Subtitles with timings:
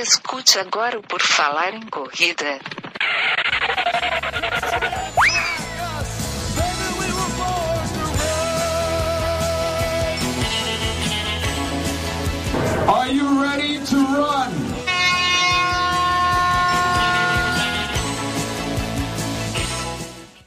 [0.00, 2.60] Escute agora o Por Falar em Corrida.
[12.86, 14.52] Are you ready to run?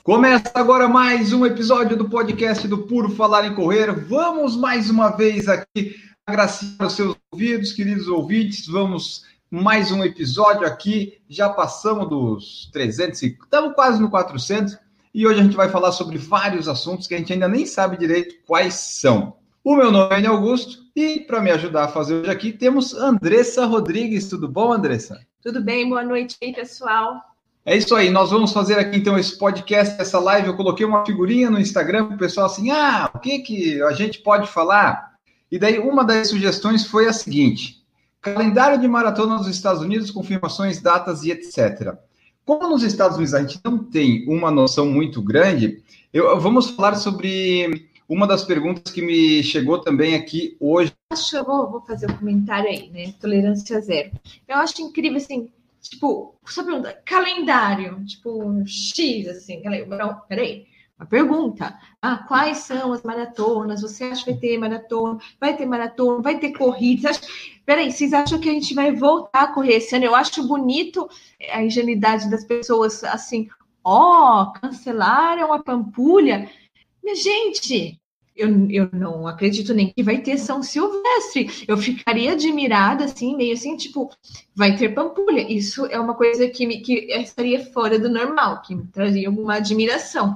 [0.02, 3.92] Começa agora mais um episódio do podcast do Puro Falar em Correr.
[4.08, 5.94] Vamos mais uma vez aqui
[6.26, 8.66] agraciar os seus ouvidos, queridos ouvintes.
[8.66, 11.18] Vamos mais um episódio aqui.
[11.28, 14.78] Já passamos dos 300, estamos quase no 400.
[15.14, 17.98] E hoje a gente vai falar sobre vários assuntos que a gente ainda nem sabe
[17.98, 19.36] direito quais são.
[19.62, 23.66] O meu nome é Augusto e para me ajudar a fazer hoje aqui temos Andressa
[23.66, 24.30] Rodrigues.
[24.30, 25.20] Tudo bom, Andressa?
[25.44, 25.90] Tudo bem?
[25.90, 27.22] Boa noite aí, pessoal.
[27.66, 30.48] É isso aí, nós vamos fazer aqui então esse podcast, essa live.
[30.48, 33.92] Eu coloquei uma figurinha no Instagram para o pessoal assim: ah, o que, que a
[33.92, 35.12] gente pode falar?
[35.52, 37.81] E daí uma das sugestões foi a seguinte:
[38.22, 41.96] calendário de maratona nos Estados Unidos, confirmações, datas e etc.
[42.46, 46.96] Como nos Estados Unidos a gente não tem uma noção muito grande, eu, vamos falar
[46.96, 50.94] sobre uma das perguntas que me chegou também aqui hoje.
[51.12, 53.14] Acho eu vou, fazer um comentário aí, né?
[53.20, 54.12] Tolerância zero.
[54.48, 55.50] Eu acho incrível assim
[55.82, 60.68] tipo, só pergunta, calendário, tipo, X, assim, não, peraí,
[60.98, 65.66] uma pergunta, ah, quais são as maratonas, você acha que vai ter maratona, vai ter
[65.66, 67.22] maratona, vai ter corrida, acha...
[67.72, 70.04] peraí, vocês acham que a gente vai voltar a correr esse ano?
[70.04, 71.10] Eu acho bonito
[71.54, 73.48] a ingenuidade das pessoas, assim,
[73.82, 76.50] ó, oh, cancelaram a Pampulha,
[77.02, 77.98] minha gente,
[78.36, 81.64] eu, eu não acredito nem que vai ter São Silvestre.
[81.66, 84.10] Eu ficaria admirada, assim, meio assim, tipo,
[84.54, 85.50] vai ter Pampulha.
[85.50, 89.56] Isso é uma coisa que, me, que estaria fora do normal, que me traria alguma
[89.56, 90.36] admiração.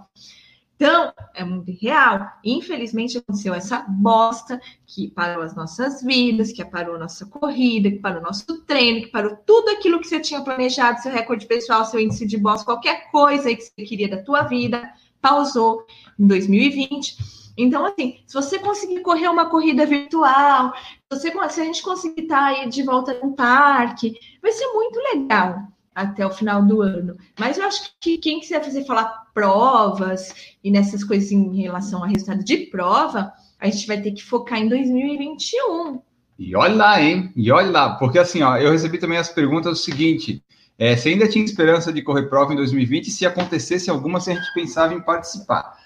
[0.75, 2.33] Então, é muito real.
[2.43, 8.19] Infelizmente, aconteceu essa bosta que parou as nossas vidas, que parou nossa corrida, que parou
[8.19, 11.99] o nosso treino, que parou tudo aquilo que você tinha planejado, seu recorde pessoal, seu
[11.99, 14.91] índice de boss, qualquer coisa que você queria da tua vida,
[15.21, 15.85] pausou
[16.19, 17.17] em 2020.
[17.57, 20.73] Então, assim, se você conseguir correr uma corrida virtual,
[21.13, 24.67] se, você, se a gente conseguir estar tá aí de volta no parque, vai ser
[24.73, 27.15] muito legal até o final do ano.
[27.39, 32.07] Mas eu acho que quem quiser fazer falar provas e nessas coisas em relação a
[32.07, 35.99] resultado de prova, a gente vai ter que focar em 2021.
[36.39, 37.31] E olha lá, hein?
[37.35, 40.41] E olha lá, porque assim, ó, eu recebi também as perguntas do seguinte:
[40.79, 43.11] é, você ainda tinha esperança de correr prova em 2020?
[43.11, 45.77] Se acontecesse alguma, se a gente pensava em participar.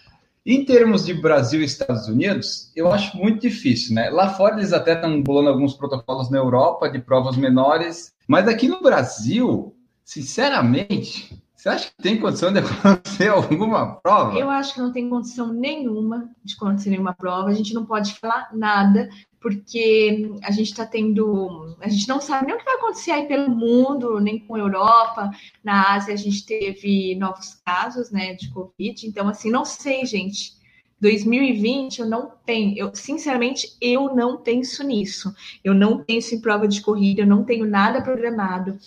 [0.46, 4.10] Em termos de Brasil e Estados Unidos, eu acho muito difícil, né?
[4.10, 8.68] Lá fora eles até estão bolando alguns protocolos na Europa de provas menores, mas aqui
[8.68, 14.40] no Brasil, sinceramente, você acha que tem condição de acontecer alguma prova?
[14.40, 17.50] Eu acho que não tem condição nenhuma de acontecer nenhuma prova.
[17.50, 19.10] A gente não pode falar nada,
[19.42, 21.76] porque a gente está tendo.
[21.82, 24.60] A gente não sabe nem o que vai acontecer aí pelo mundo, nem com a
[24.60, 25.32] Europa.
[25.62, 29.06] Na Ásia, a gente teve novos casos né, de Covid.
[29.06, 30.58] Então, assim, não sei, gente.
[31.02, 35.34] 2020 eu não tenho, eu sinceramente eu não penso nisso.
[35.64, 38.78] Eu não penso em prova de corrida, eu não tenho nada programado.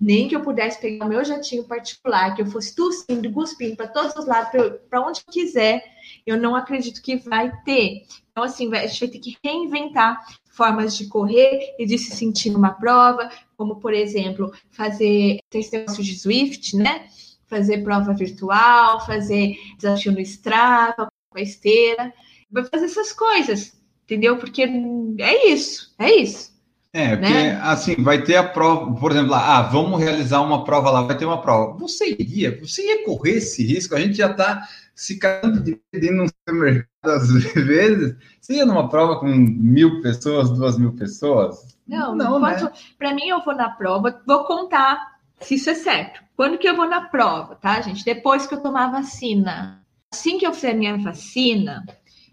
[0.00, 3.88] Nem que eu pudesse pegar o meu jatinho particular, que eu fosse tossindo, cuspindo para
[3.88, 4.50] todos os lados,
[4.88, 5.84] para onde quiser,
[6.26, 8.02] eu não acredito que vai ter.
[8.30, 10.18] Então, assim, a gente vai ter que reinventar
[10.50, 16.18] formas de correr e de se sentir numa prova, como, por exemplo, fazer negócio de
[16.18, 17.06] Swift, né?
[17.46, 22.12] Fazer prova virtual, fazer desafio no Strava, com a esteira,
[22.50, 23.72] vai fazer essas coisas,
[24.04, 24.36] entendeu?
[24.38, 26.56] Porque é isso, é isso.
[26.92, 27.60] É, porque né?
[27.62, 31.16] assim, vai ter a prova, por exemplo, lá, ah, vamos realizar uma prova lá, vai
[31.16, 31.76] ter uma prova.
[31.78, 36.10] Você iria, você ia correr esse risco, a gente já está se cagando de ir
[36.10, 41.78] num supermercado às vezes, você ia numa prova com mil pessoas, duas mil pessoas?
[41.86, 42.70] Não, não né?
[42.98, 46.20] para mim eu vou na prova, vou contar se isso é certo.
[46.36, 48.04] Quando que eu vou na prova, tá, gente?
[48.04, 49.82] Depois que eu tomar a vacina.
[50.12, 51.84] Assim que eu fizer minha vacina,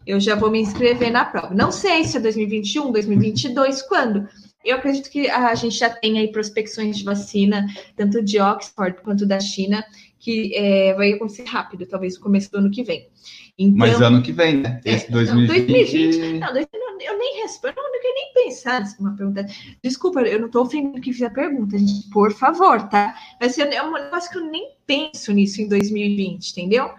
[0.07, 1.53] eu já vou me inscrever na prova.
[1.53, 4.27] Não sei se é 2021, 2022, quando.
[4.63, 9.25] Eu acredito que a gente já tem aí prospecções de vacina, tanto de Oxford quanto
[9.25, 9.85] da China,
[10.17, 13.07] que é, vai acontecer rápido, talvez no começo do ano que vem.
[13.57, 14.81] Então, Mas ano que vem, né?
[14.83, 16.39] É, Esse é, 2020...
[16.39, 16.73] Não, 2020...
[16.73, 19.45] Não, eu nem respondo, eu não quero nem pensar nessa pergunta.
[19.83, 23.13] Desculpa, eu não estou ofendendo que fiz a pergunta, gente, por favor, tá?
[23.39, 26.89] Mas é um negócio que eu nem penso nisso em 2020, entendeu?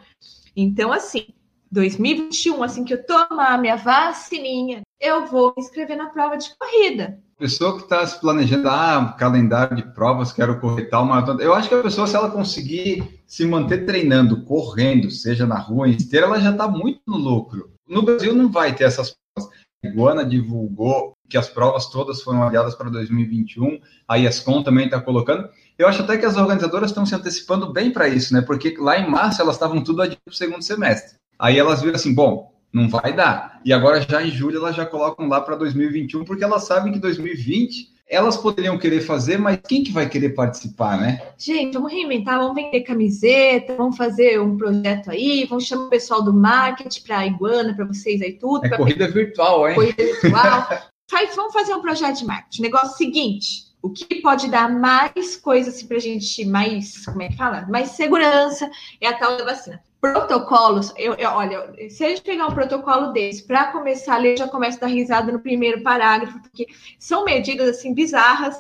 [0.57, 1.27] Então, assim,
[1.71, 7.21] 2021, assim que eu tomar minha vacininha, eu vou me inscrever na prova de corrida.
[7.39, 11.43] Pessoa que está se planejando, ah, calendário de provas, quero correr tal maratona.
[11.43, 15.87] Eu acho que a pessoa, se ela conseguir se manter treinando, correndo, seja na rua,
[15.87, 17.71] em esteira, ela já está muito no lucro.
[17.87, 19.53] No Brasil não vai ter essas provas.
[19.85, 25.49] Iguana divulgou que as provas todas foram adiadas para 2021, a ESCOM também está colocando.
[25.79, 28.41] Eu acho até que as organizadoras estão se antecipando bem para isso, né?
[28.41, 31.17] Porque lá em março elas estavam tudo adiado para o segundo semestre.
[31.39, 33.61] Aí elas viram assim, bom, não vai dar.
[33.65, 36.99] E agora já em julho elas já colocam lá para 2021, porque elas sabem que
[36.99, 41.21] 2020 elas poderiam querer fazer, mas quem que vai querer participar, né?
[41.37, 46.23] Gente, vamos reinventar, vamos vender camiseta, vamos fazer um projeto aí, vamos chamar o pessoal
[46.23, 48.65] do marketing para a Iguana, para vocês aí tudo.
[48.65, 49.75] É corrida virtual, hein?
[49.75, 50.69] Corrida virtual.
[51.11, 52.63] Faz, vamos fazer um projeto de marketing.
[52.63, 57.29] Negócio seguinte, o que pode dar mais coisa assim, para a gente, mais, como é
[57.29, 57.67] que fala?
[57.69, 58.71] Mais segurança
[59.01, 63.13] é a tal da vacina protocolos, eu, eu, olha, se a gente pegar um protocolo
[63.13, 66.67] desse para começar a ler, eu já começo a dar risada no primeiro parágrafo, porque
[66.99, 68.57] são medidas assim bizarras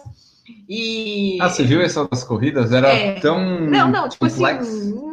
[0.68, 1.38] e.
[1.40, 2.72] Ah, você viu essa das corridas?
[2.72, 3.20] Era é...
[3.20, 3.60] tão.
[3.60, 4.70] Não, não, tipo complexo.
[4.70, 5.06] assim.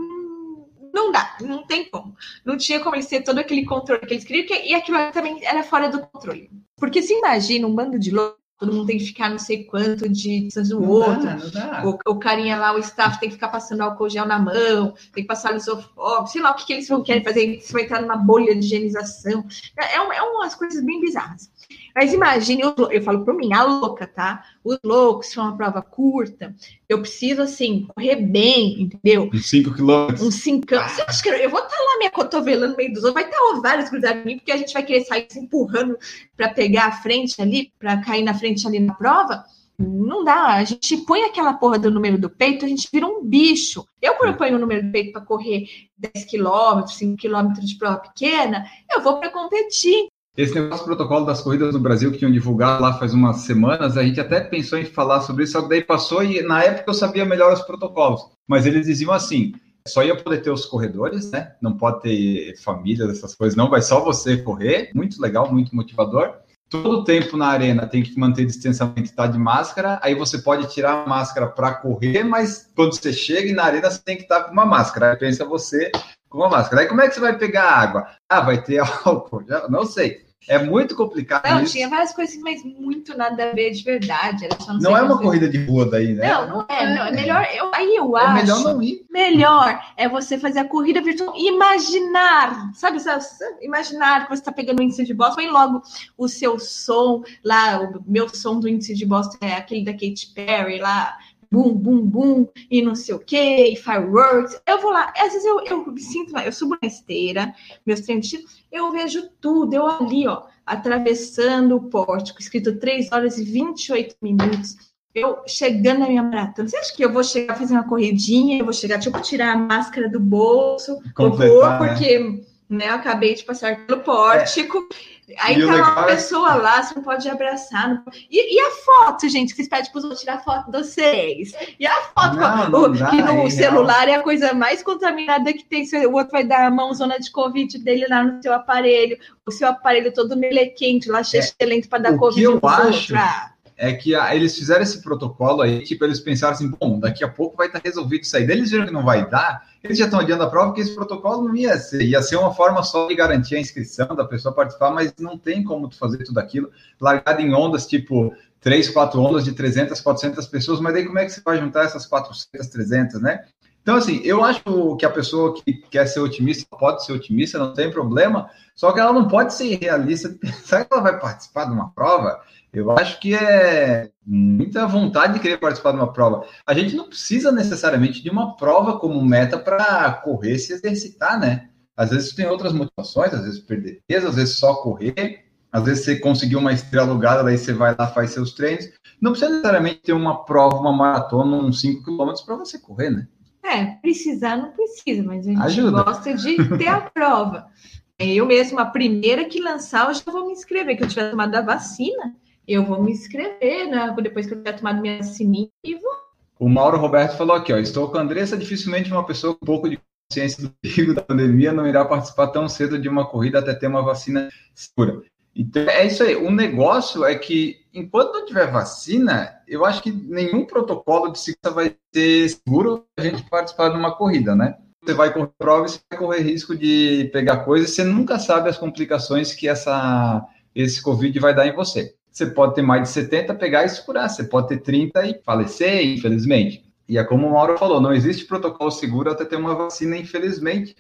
[0.94, 2.16] Não dá, não tem como.
[2.46, 5.64] Não tinha como ele ser todo aquele controle que eles queriam, e aquilo também era
[5.64, 6.52] fora do controle.
[6.78, 10.08] Porque se imagina um bando de loucos todo mundo tem que ficar não sei quanto
[10.08, 11.24] de distância do outro.
[11.52, 11.86] Dá, dá.
[11.86, 15.24] O, o, carinha lá, o staff tem que ficar passando álcool gel na mão, tem
[15.24, 18.02] que passar lisofóbico, sei lá o que, que eles vão querer fazer, se vai entrar
[18.02, 19.46] numa bolha de higienização.
[19.78, 21.52] É, é, é umas coisas bem bizarras.
[21.96, 24.44] Mas imagine, eu, eu falo por mim, a louca, tá?
[24.64, 26.56] Os loucos, se uma prova curta,
[26.90, 29.30] eu preciso, assim, correr bem, entendeu?
[29.32, 30.22] Uns 5 quilômetros.
[30.22, 33.04] Uns 5 Você acha que eu vou estar tá lá me acotovelando no meio dos
[33.04, 33.24] outros?
[33.24, 35.96] Vai estar tá vários grudados em mim, porque a gente vai querer sair se empurrando
[36.36, 39.44] para pegar a frente ali, para cair na frente ali na prova?
[39.78, 43.24] Não dá, a gente põe aquela porra do número do peito, a gente vira um
[43.24, 43.86] bicho.
[44.02, 45.68] Eu, quando eu ponho o número do peito para correr
[45.98, 50.08] 10 quilômetros, 5 quilômetros de prova pequena, eu vou para competir.
[50.36, 54.04] Esse negócio protocolo das corridas no Brasil que tinham divulgado lá faz umas semanas, a
[54.04, 56.94] gente até pensou em falar sobre isso, só que daí passou e na época eu
[56.96, 58.22] sabia melhor os protocolos.
[58.48, 59.54] Mas eles diziam assim:
[59.88, 61.54] só ia poder ter os corredores, né?
[61.62, 64.90] Não pode ter família, essas coisas, não, vai só você correr.
[64.96, 66.34] Muito legal, muito motivador.
[66.68, 70.00] Todo tempo na arena tem que manter distanciamento tá de máscara.
[70.02, 74.02] Aí você pode tirar a máscara para correr, mas quando você chega na arena, você
[74.04, 75.12] tem que estar tá com uma máscara.
[75.12, 75.92] Aí pensa você
[76.34, 76.82] com uma máscara.
[76.82, 78.08] Aí como é que você vai pegar água?
[78.28, 79.44] Ah, vai ter álcool?
[79.48, 80.24] Já, não sei.
[80.50, 81.50] É muito complicado.
[81.50, 81.72] Não, isso.
[81.72, 84.50] tinha várias coisas, mas muito nada a ver de verdade.
[84.68, 86.28] não, não é uma corrida de rua daí, né?
[86.28, 86.96] Não, não é.
[86.96, 87.48] Não, é melhor.
[87.56, 88.34] Eu, aí eu é acho.
[88.34, 89.06] melhor não ir.
[89.10, 91.34] Melhor é você fazer a corrida virtual.
[91.38, 93.00] Imaginar, sabe?
[93.00, 93.24] sabe
[93.62, 95.82] imaginar que você está pegando o índice de Boston, e logo
[96.18, 100.34] o seu som lá, o meu som do índice de Boston é aquele da Katy
[100.36, 101.16] Perry lá
[101.54, 104.60] bum, bum, bum, e não sei o que, e fireworks.
[104.66, 107.54] Eu vou lá, às vezes eu, eu me sinto, eu subo na esteira,
[107.86, 113.38] meus treinos de eu vejo tudo, eu ali, ó, atravessando o pórtico, escrito 3 horas
[113.38, 114.76] e 28 minutos.
[115.14, 118.58] Eu chegando na minha maratona, você acha que eu vou chegar fazer uma corridinha?
[118.58, 121.78] Eu vou chegar, tipo, tirar a máscara do bolso, Completar, vou, né?
[121.78, 124.88] porque né, eu acabei de passar pelo pórtico.
[125.10, 127.88] É Aí e tá uma é pessoa lá, você não pode abraçar.
[127.88, 128.04] Não.
[128.30, 131.54] E, e, a foto, gente, que vocês pedem para os tirar foto de vocês.
[131.80, 134.18] E a foto, não, não o, dá, que no é celular real.
[134.18, 135.86] é a coisa mais contaminada que tem.
[136.06, 139.68] O outro vai dar a mãozona de Covid dele lá no seu aparelho, o seu
[139.68, 142.42] aparelho todo melequente, lá cheio é, para dar o Covid.
[142.42, 143.53] Que eu acho ah.
[143.84, 147.28] É que a, eles fizeram esse protocolo aí, tipo, eles pensaram assim, bom, daqui a
[147.28, 148.48] pouco vai estar resolvido isso aí.
[148.48, 150.96] Daí eles viram que não vai dar, eles já estão adiando a prova porque esse
[150.96, 154.56] protocolo não ia ser, ia ser uma forma só de garantir a inscrição da pessoa
[154.56, 159.20] participar, mas não tem como tu fazer tudo aquilo largado em ondas, tipo, três, quatro
[159.20, 162.66] ondas de 300, 400 pessoas, mas daí como é que você vai juntar essas 400,
[162.68, 163.44] 300, né?
[163.82, 167.74] Então, assim, eu acho que a pessoa que quer ser otimista pode ser otimista, não
[167.74, 171.74] tem problema, só que ela não pode ser realista pensar que ela vai participar de
[171.74, 172.40] uma prova
[172.74, 176.44] eu acho que é muita vontade de querer participar de uma prova.
[176.66, 181.70] A gente não precisa necessariamente de uma prova como meta para correr, se exercitar, né?
[181.96, 186.04] Às vezes tem outras motivações, às vezes perder peso, às vezes só correr, às vezes
[186.04, 188.90] você conseguiu uma estrela alugada, daí você vai lá, faz seus treinos.
[189.22, 193.28] Não precisa necessariamente ter uma prova, uma maratona, uns 5 quilômetros para você correr, né?
[193.64, 196.04] É, precisar não precisa, mas a gente Ajuda.
[196.04, 197.68] gosta de ter a prova.
[198.20, 201.56] Eu mesma, a primeira que lançar, eu já vou me inscrever, que eu tiver tomado
[201.56, 202.34] a vacina
[202.68, 204.14] eu vou me inscrever, né?
[204.22, 206.14] Depois que eu tiver tomado minha vacininha e vou.
[206.60, 207.78] O Mauro Roberto falou aqui, ó.
[207.78, 211.72] Estou com a Andressa, dificilmente uma pessoa com pouco de consciência do perigo da pandemia
[211.72, 215.22] não irá participar tão cedo de uma corrida até ter uma vacina segura.
[215.56, 216.36] Então, é isso aí.
[216.36, 221.72] O negócio é que, enquanto não tiver vacina, eu acho que nenhum protocolo de segurança
[221.72, 224.76] vai ser seguro a gente participar de uma corrida, né?
[225.04, 228.70] Você vai correr prova e você vai correr risco de pegar coisas, você nunca sabe
[228.70, 230.44] as complicações que essa,
[230.74, 232.16] esse Covid vai dar em você.
[232.34, 234.28] Você pode ter mais de 70, pegar e se curar.
[234.28, 236.84] Você pode ter 30 e falecer, infelizmente.
[237.08, 240.96] E é como o Mauro falou, não existe protocolo seguro até ter uma vacina, infelizmente.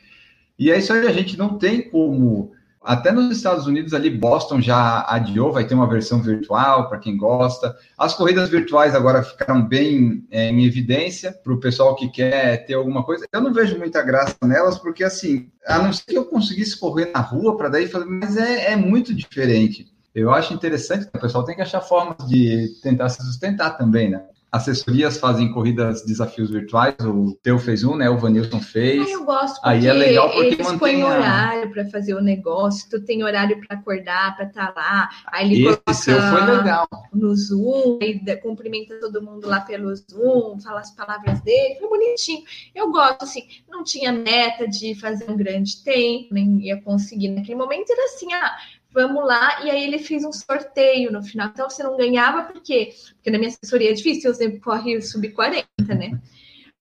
[0.59, 2.51] E é isso aí, a gente não tem como
[2.83, 7.17] Até nos Estados Unidos, ali, Boston já adiou, vai ter uma versão virtual para quem
[7.17, 7.75] gosta.
[7.97, 12.73] As corridas virtuais agora ficaram bem é, em evidência para o pessoal que quer ter
[12.73, 13.25] alguma coisa.
[13.31, 17.09] Eu não vejo muita graça nelas, porque assim, a não ser que eu conseguisse correr
[17.13, 19.92] na rua para daí mas é, é muito diferente.
[20.13, 24.23] Eu acho interessante o pessoal tem que achar formas de tentar se sustentar também, né?
[24.53, 26.93] assessorias fazem corridas, desafios virtuais.
[26.99, 28.07] O teu fez um, né?
[28.07, 29.03] O Vanilson fez.
[29.07, 32.13] Ah, eu gosto porque Aí é legal porque eles mantém põem a- horário para fazer
[32.13, 35.09] o negócio, tu tem horário para acordar, para estar lá.
[35.25, 36.87] Aí ele Esse coloca seu foi legal.
[37.11, 42.43] no Zoom, aí cumprimenta todo mundo lá pelo Zoom, fala as palavras dele, foi bonitinho.
[42.75, 47.57] Eu gosto, assim, não tinha meta de fazer um grande tempo, nem ia conseguir naquele
[47.57, 48.55] momento, era assim, ah,
[48.93, 51.49] vamos lá, e aí ele fez um sorteio no final.
[51.49, 52.93] Então você não ganhava, por quê?
[53.15, 56.19] Porque na minha assessoria é difícil, eu sempre corre sub-40, né?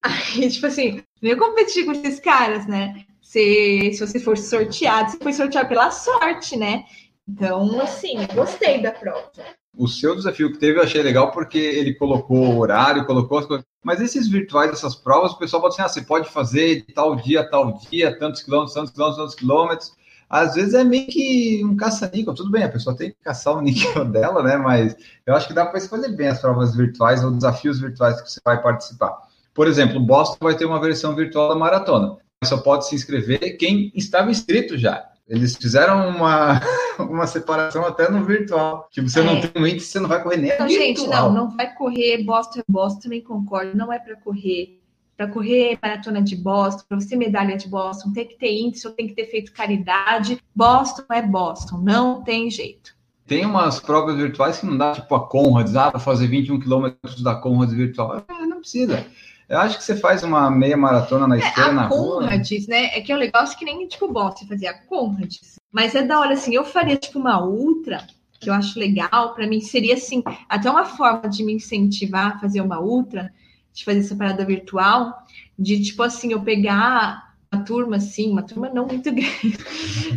[0.03, 3.05] Aí, tipo assim, nem eu competir com esses caras, né?
[3.21, 6.85] Se, se você for sorteado, você foi sorteado pela sorte, né?
[7.27, 9.31] Então, assim, gostei da prova.
[9.75, 13.47] O seu desafio que teve eu achei legal porque ele colocou o horário, colocou as
[13.47, 13.65] coisas.
[13.83, 17.17] Mas esses virtuais, essas provas, o pessoal pode dizer, ah, você pode fazer de tal
[17.17, 20.02] dia, tal dia, tantos quilômetros, tantos quilômetros, tantos quilômetros.
[20.33, 22.33] Às vezes é meio que um caça-níquel.
[22.35, 24.57] Tudo bem, a pessoa tem que caçar o níquel dela, né?
[24.57, 24.97] Mas
[25.27, 28.41] eu acho que dá para escolher bem as provas virtuais ou desafios virtuais que você
[28.43, 29.15] vai participar.
[29.53, 32.17] Por exemplo, o Boston vai ter uma versão virtual da maratona.
[32.45, 35.05] Só pode se inscrever quem estava inscrito já.
[35.29, 36.61] Eles fizeram uma,
[36.99, 38.89] uma separação até no virtual.
[38.91, 39.47] Tipo, você não É.
[39.47, 41.31] tem um índice, você não vai correr nem Então, gente, virtual.
[41.31, 44.81] não, não vai correr Boston é Boston, também concordo, não é para correr.
[45.23, 49.07] Para correr maratona de Boston, para você medalha de Boston, tem que ter índice, tem
[49.07, 50.43] que ter feito caridade.
[50.53, 52.97] Boston é Boston, não tem jeito.
[53.25, 57.37] Tem umas provas virtuais que não dá, tipo a Conrads, ah, fazer 21 quilômetros da
[57.37, 58.25] Conrads virtual.
[58.27, 59.07] Ah, não precisa.
[59.49, 62.23] Eu acho que você faz uma meia maratona na esteira, na a rua.
[62.23, 62.87] Conrads, né?
[62.87, 65.61] É que é um negócio que nem tipo Boston fazia a Conrads.
[65.71, 68.05] Mas é da hora, assim, eu faria tipo uma ultra,
[68.41, 72.39] que eu acho legal, para mim seria assim, até uma forma de me incentivar a
[72.41, 73.33] fazer uma ultra,
[73.73, 75.27] de fazer essa parada virtual,
[75.59, 79.59] de tipo assim, eu pegar uma turma assim, uma turma não muito grande,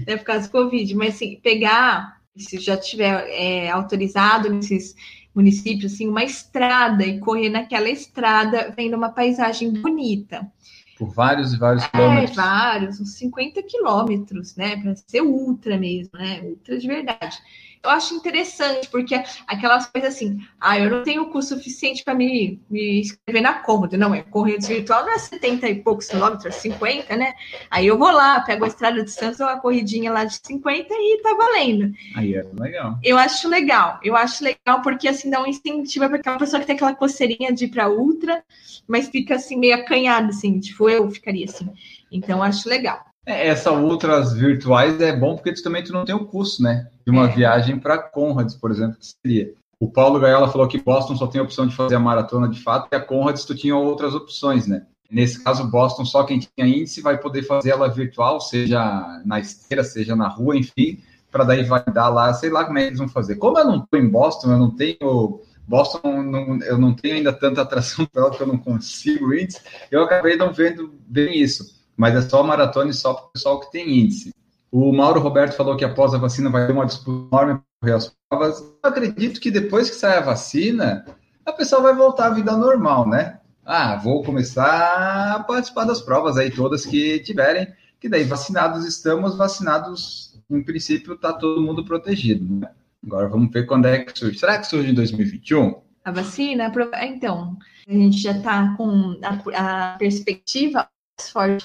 [0.08, 4.96] né, por causa do Covid, mas assim, pegar, se já tiver é, autorizado nesses
[5.34, 10.50] municípios, assim, uma estrada e correr naquela estrada, vendo uma paisagem bonita.
[10.98, 12.36] Por vários e vários É, quilômetros.
[12.36, 14.78] vários, uns 50 quilômetros, né?
[14.82, 16.42] Para ser ultra mesmo, né?
[16.42, 17.38] Ultra de verdade.
[17.86, 22.16] Eu acho interessante, porque aquelas coisas assim, ah, eu não tenho o custo suficiente para
[22.16, 23.94] me, me inscrever na Conrad.
[23.94, 27.36] Não, é corrida virtual, não é 70 e poucos quilômetros, 50, né?
[27.70, 31.22] Aí eu vou lá, pego a Estrada de Santos, uma corridinha lá de 50 e
[31.22, 31.94] tá valendo.
[32.16, 32.98] Aí é legal.
[33.04, 36.66] Eu acho legal, eu acho legal porque assim dá um incentivo para aquela pessoa que
[36.66, 38.44] tem aquela coceirinha de ir para ultra,
[38.88, 41.70] mas fica assim meio acanhado, assim, tipo eu ficaria assim.
[42.12, 43.06] Então eu acho legal.
[43.26, 46.88] É, Essa ultras virtuais é bom porque tu também tu não tem o custo, né?
[47.06, 47.36] De uma É.
[47.36, 49.54] viagem para Conrads, por exemplo, que seria.
[49.80, 52.62] O Paulo Gaiola falou que Boston só tem a opção de fazer a maratona de
[52.62, 54.84] fato, e a Conrads tu tinha outras opções, né?
[55.12, 59.84] Nesse caso, Boston, só quem tinha índice vai poder fazer ela virtual, seja na esteira,
[59.84, 61.00] seja na rua, enfim,
[61.32, 63.36] para daí vai dar lá, sei lá como é que eles vão fazer.
[63.36, 65.42] Como eu não estou em Boston, eu não tenho.
[65.68, 69.60] Boston, não- eu não tenho ainda tanta atração para ela que eu não consigo índice,
[69.92, 71.75] eu acabei não vendo bem isso.
[71.98, 74.34] Mas é só maratona e só para o pessoal que tem índice.
[74.72, 78.14] O Mauro Roberto falou que após a vacina vai ter uma disputa enorme para as
[78.30, 78.60] provas.
[78.60, 81.06] Eu acredito que depois que sair a vacina,
[81.46, 83.40] a pessoa vai voltar à vida normal, né?
[83.66, 87.68] Ah, vou começar a participar das provas aí todas que tiverem,
[88.00, 92.70] que daí vacinados estamos, vacinados, em princípio, tá todo mundo protegido, né?
[93.06, 94.38] Agora vamos ver quando é que surge.
[94.38, 95.76] Será que surge em 2021?
[96.04, 99.18] A vacina, prova- então, a gente já está com
[99.54, 100.88] a, a perspectiva
[101.20, 101.64] Oxford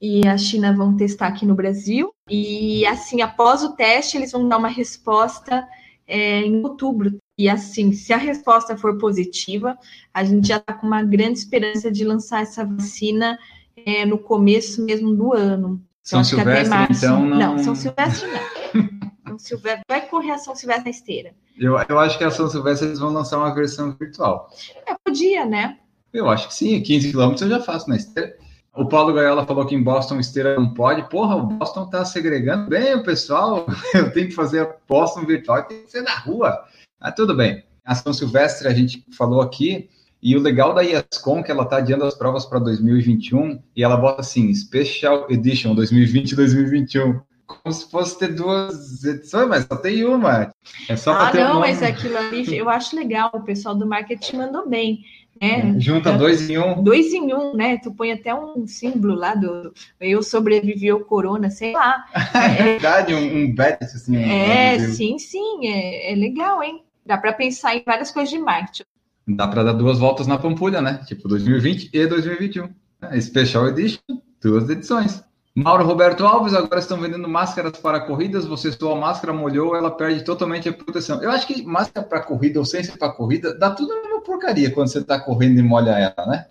[0.00, 2.12] e a China vão testar aqui no Brasil.
[2.28, 5.66] E assim, após o teste, eles vão dar uma resposta
[6.06, 7.16] é, em outubro.
[7.38, 9.76] E assim, se a resposta for positiva,
[10.12, 13.38] a gente já está com uma grande esperança de lançar essa vacina
[13.76, 15.82] é, no começo mesmo do ano.
[16.02, 17.04] São acho que até Silvestre, março.
[17.04, 18.84] então, não- Não, São Silvestre não.
[19.26, 21.34] São Silvestre, vai correr a São Silvestre na esteira.
[21.58, 24.50] Eu, eu acho que a São Silvestre eles vão lançar uma versão virtual.
[24.86, 25.78] É, podia, né?
[26.12, 28.36] Eu acho que sim, 15 quilômetros eu já faço na esteira.
[28.76, 31.08] O Paulo Gaiola falou que em Boston esteira não pode.
[31.08, 33.66] Porra, o Boston tá segregando bem o pessoal.
[33.94, 36.64] Eu tenho que fazer a Boston virtual, tem que ser na rua.
[37.00, 37.62] Ah, tudo bem.
[37.84, 39.88] A São Silvestre a gente falou aqui.
[40.20, 43.84] E o legal da IASCOM é que ela tá adiando as provas para 2021 e
[43.84, 47.20] ela bota assim, Special Edition 2020-2021.
[47.46, 50.50] Como se fosse ter duas edições, mas só tem uma.
[50.88, 51.60] É só Ah, um não, nome.
[51.60, 53.30] mas aquilo ali eu acho legal.
[53.34, 55.04] O pessoal do marketing mandou bem.
[55.40, 55.74] Né?
[55.78, 56.82] Junta dois em um.
[56.82, 57.78] Dois em um, né?
[57.78, 62.04] Tu põe até um símbolo lá do eu sobrevivi ao corona, sei lá.
[62.34, 64.16] É verdade, um, um bet, assim.
[64.16, 66.82] É, um- sim, sim, é, é legal, hein?
[67.04, 68.84] Dá para pensar em várias coisas de marketing.
[69.26, 71.00] Dá para dar duas voltas na Pampulha, né?
[71.06, 72.68] Tipo 2020 e 2021.
[73.02, 74.00] É, Special Edition,
[74.42, 75.22] duas edições.
[75.56, 78.44] Mauro Roberto Alves, agora estão vendendo máscaras para corridas.
[78.44, 81.22] Você sua máscara molhou, ela perde totalmente a proteção.
[81.22, 84.20] Eu acho que máscara para corrida ou sem ser para corrida, dá tudo a mesma
[84.20, 86.46] porcaria quando você está correndo e molha ela, né?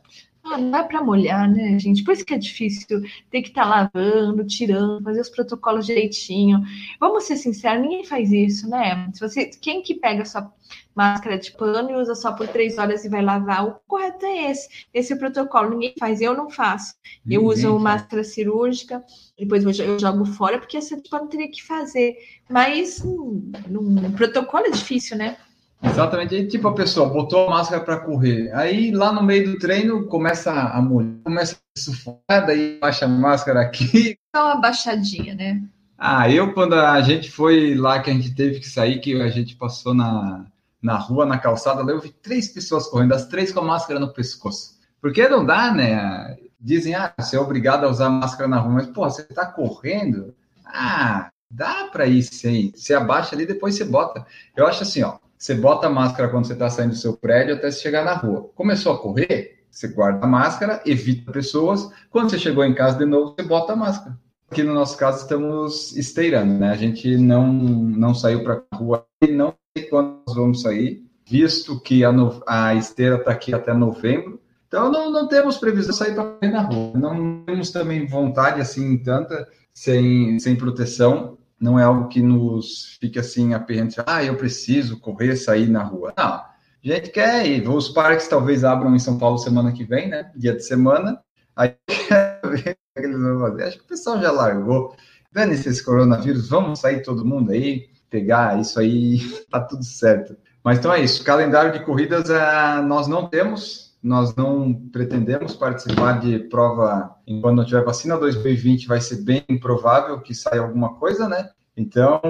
[0.54, 2.04] Ah, não é para molhar, né, gente?
[2.04, 6.62] Por isso que é difícil ter que estar lavando, tirando, fazer os protocolos direitinho.
[7.00, 9.10] Vamos ser sinceros, ninguém faz isso, né?
[9.14, 10.54] Se você, quem que pega sua
[10.96, 13.66] máscara de pano e usa só por três horas e vai lavar?
[13.66, 14.70] O correto é esse.
[14.94, 15.72] Esse é o protocolo.
[15.72, 16.94] Ninguém faz, eu não faço.
[17.28, 17.82] Eu Ninguém uso faz.
[17.82, 19.04] máscara cirúrgica,
[19.38, 22.16] depois eu jo- eu jogo fora, porque essa de pano teria que fazer.
[22.48, 25.36] Mas hum, num protocolo é difícil, né?
[25.84, 26.34] Exatamente.
[26.34, 28.52] Aí, tipo, a pessoa botou a máscara para correr.
[28.54, 33.10] Aí, lá no meio do treino, começa a molhar, começa a sufocar, daí baixa a
[33.10, 34.18] máscara aqui.
[34.36, 35.62] Só uma baixadinha, né?
[35.98, 39.30] Ah, eu, quando a gente foi lá, que a gente teve que sair, que a
[39.30, 40.46] gente passou na,
[40.82, 44.00] na rua, na calçada, lá eu vi três pessoas correndo, as três com a máscara
[44.00, 44.80] no pescoço.
[45.02, 46.38] Porque não dá, né?
[46.60, 50.34] Dizem, ah, você é obrigado a usar máscara na rua, mas, pô, você tá correndo?
[50.66, 52.72] Ah, dá para ir sem.
[52.75, 54.25] Você abaixa ali, depois você bota.
[54.56, 57.56] Eu acho assim, ó, você bota a máscara quando você tá saindo do seu prédio
[57.56, 58.50] até chegar na rua.
[58.56, 61.90] Começou a correr, você guarda a máscara, evita pessoas.
[62.10, 64.18] Quando você chegou em casa de novo, você bota a máscara.
[64.50, 66.70] Aqui no nosso caso estamos esteirando, né?
[66.70, 71.04] A gente não, não saiu para a rua e não sei quando nós vamos sair,
[71.30, 74.40] visto que a, no- a esteira está aqui até novembro.
[74.70, 76.94] Então não, não temos previsão de sair para na rua.
[76.96, 81.38] Não temos também vontade assim tanta sem, sem proteção.
[81.63, 86.13] Não é algo que nos fique assim aperrando, ah, eu preciso correr, sair na rua.
[86.17, 86.25] Não.
[86.25, 86.46] A
[86.84, 87.70] gente quer ir.
[87.70, 90.29] Os parques talvez abram em São Paulo semana que vem, né?
[90.36, 91.22] Dia de semana.
[91.55, 93.63] Aí ver o que eles vão fazer.
[93.63, 94.93] Acho que o pessoal já largou.
[95.32, 100.36] Dane-se esse coronavírus, vamos sair todo mundo aí, pegar isso aí, tá tudo certo.
[100.65, 101.24] Mas então é isso.
[101.24, 107.66] Calendário de corridas ah, nós não temos, nós não pretendemos participar de prova enquanto não
[107.66, 108.18] tiver vacina.
[108.18, 111.50] 2020 vai ser bem improvável que saia alguma coisa, né?
[111.76, 112.22] Então,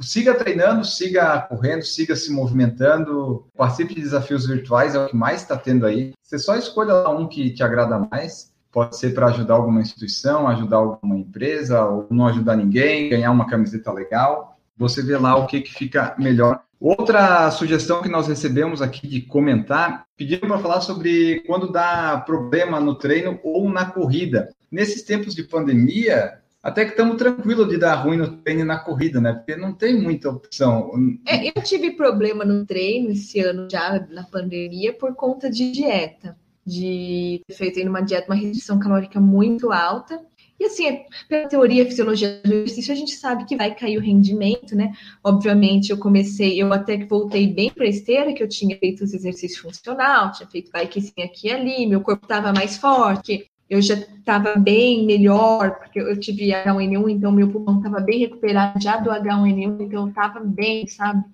[0.00, 5.42] siga treinando, siga correndo, siga se movimentando, participe de desafios virtuais, é o que mais
[5.42, 6.12] está tendo aí.
[6.22, 8.52] Você só escolha um que te agrada mais.
[8.70, 13.46] Pode ser para ajudar alguma instituição, ajudar alguma empresa, ou não ajudar ninguém, ganhar uma
[13.46, 14.58] camiseta legal.
[14.76, 16.60] Você vê lá o que, que fica melhor.
[16.84, 22.78] Outra sugestão que nós recebemos aqui de comentar, pediram para falar sobre quando dá problema
[22.78, 24.50] no treino ou na corrida.
[24.70, 28.76] Nesses tempos de pandemia, até que estamos tranquilos de dar ruim no treino e na
[28.76, 29.32] corrida, né?
[29.32, 30.90] Porque não tem muita opção.
[31.26, 36.36] É, eu tive problema no treino esse ano já na pandemia por conta de dieta,
[36.66, 40.20] de ter feito uma dieta, uma restrição calórica muito alta.
[40.58, 44.76] E assim, pela teoria, fisiologia do exercício, a gente sabe que vai cair o rendimento,
[44.76, 44.92] né?
[45.22, 49.02] Obviamente, eu comecei, eu até que voltei bem para a esteira, que eu tinha feito
[49.02, 53.82] os exercícios funcional, tinha feito bikezinho aqui e ali, meu corpo estava mais forte, eu
[53.82, 58.96] já estava bem melhor, porque eu tive H1N1, então meu pulmão estava bem recuperado já
[58.98, 61.24] do H1N1, então eu estava bem, sabe?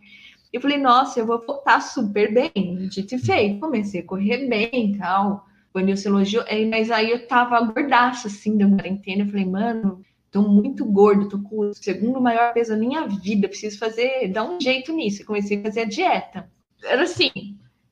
[0.52, 3.61] Eu falei, nossa, eu vou voltar super bem, dito e feito.
[3.61, 5.46] Comecei a correr bem e tal.
[5.72, 9.22] O Nilson elogiou, é, mas aí eu tava gordaça, assim, da quarentena.
[9.22, 13.48] Eu falei, mano, tô muito gordo, tô com o segundo maior peso da minha vida,
[13.48, 15.22] preciso fazer, dar um jeito nisso.
[15.22, 16.50] Eu comecei a fazer a dieta.
[16.83, 17.30] Era assim,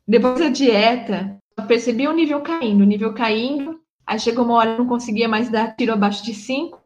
[0.07, 3.79] depois da dieta, eu percebi o nível caindo, o nível caindo.
[4.07, 6.81] Aí chegou uma hora eu não conseguia mais dar tiro abaixo de 5.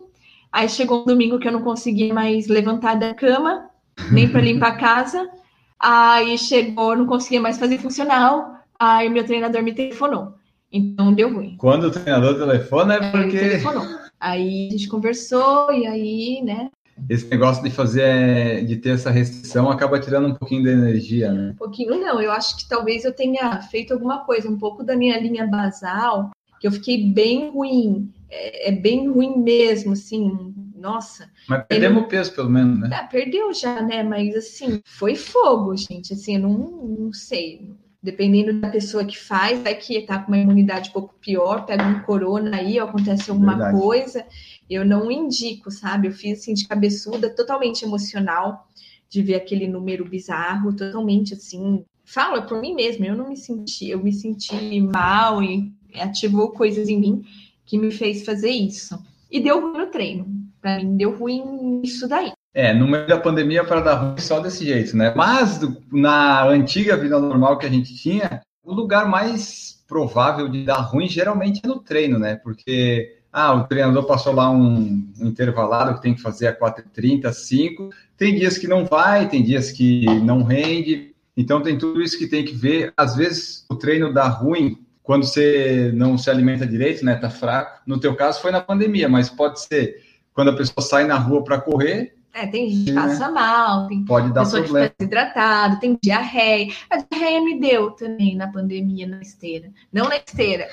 [0.50, 3.70] Aí chegou um domingo que eu não conseguia mais levantar da cama,
[4.12, 5.30] nem para limpar a casa.
[5.78, 8.56] Aí chegou, não conseguia mais fazer funcional.
[8.78, 10.34] Aí meu treinador me telefonou.
[10.72, 11.56] Então deu ruim.
[11.58, 13.84] Quando o treinador telefona é Aí porque telefonou.
[14.18, 16.70] Aí a gente conversou e aí, né?
[17.08, 21.50] esse negócio de fazer, de ter essa restrição acaba tirando um pouquinho da energia, né?
[21.50, 22.20] Um pouquinho não.
[22.20, 26.30] Eu acho que talvez eu tenha feito alguma coisa, um pouco da minha linha basal,
[26.60, 28.12] que eu fiquei bem ruim.
[28.30, 30.54] É, é bem ruim mesmo, assim.
[30.76, 31.30] Nossa.
[31.48, 32.90] Mas perdemos peso, pelo menos, né?
[32.92, 34.02] Ah, perdeu já, né?
[34.02, 36.12] Mas assim, foi fogo, gente.
[36.12, 36.58] Assim, eu não,
[36.98, 37.70] não sei.
[38.02, 41.86] Dependendo da pessoa que faz, vai que tá com uma imunidade um pouco pior, pega
[41.86, 43.78] um corona aí, acontece alguma Verdade.
[43.78, 44.26] coisa.
[44.68, 46.08] Eu não indico, sabe?
[46.08, 48.66] Eu fiz assim de cabeçuda, totalmente emocional,
[49.08, 51.84] de ver aquele número bizarro, totalmente assim.
[52.04, 56.88] Fala por mim mesma, eu não me senti, eu me senti mal e ativou coisas
[56.88, 57.22] em mim
[57.64, 58.98] que me fez fazer isso.
[59.30, 60.26] E deu ruim no treino.
[60.60, 62.32] Pra mim, deu ruim isso daí.
[62.54, 65.12] É, no meio da pandemia para dar ruim só desse jeito, né?
[65.16, 65.60] Mas
[65.90, 71.08] na antiga vida normal que a gente tinha, o lugar mais provável de dar ruim
[71.08, 72.36] geralmente é no treino, né?
[72.36, 77.32] Porque ah, o treinador passou lá um, um intervalado que tem que fazer a 4h30,
[77.32, 77.90] 5.
[78.16, 81.14] Tem dias que não vai, tem dias que não rende.
[81.34, 82.92] Então tem tudo isso que tem que ver.
[82.94, 87.14] Às vezes o treino dá ruim quando você não se alimenta direito, né?
[87.14, 87.80] Tá fraco.
[87.86, 89.96] No teu caso foi na pandemia, mas pode ser
[90.34, 92.14] quando a pessoa sai na rua para correr.
[92.34, 94.88] É, tem gente que passa mal, tem pode dar pessoa problema.
[94.88, 96.72] que fica desidratado, tem diarreia.
[96.88, 99.70] A diarreia me deu também na pandemia, na esteira.
[99.92, 100.68] Não na esteira.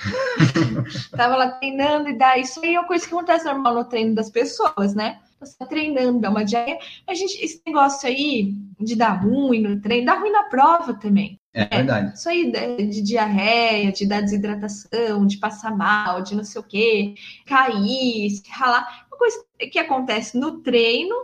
[1.12, 2.38] Tava lá treinando e dá.
[2.38, 5.20] Isso aí é uma coisa que acontece normal no treino das pessoas, né?
[5.42, 6.80] Você tá treinando, dá uma diarreia.
[7.06, 11.40] A gente, esse negócio aí de dar ruim no treino, dá ruim na prova também.
[11.54, 12.14] É, verdade.
[12.14, 16.64] Isso aí de, de diarreia, de dar desidratação, de passar mal, de não sei o
[16.64, 19.08] quê, cair, se ralar.
[19.10, 21.16] Uma coisa que acontece no treino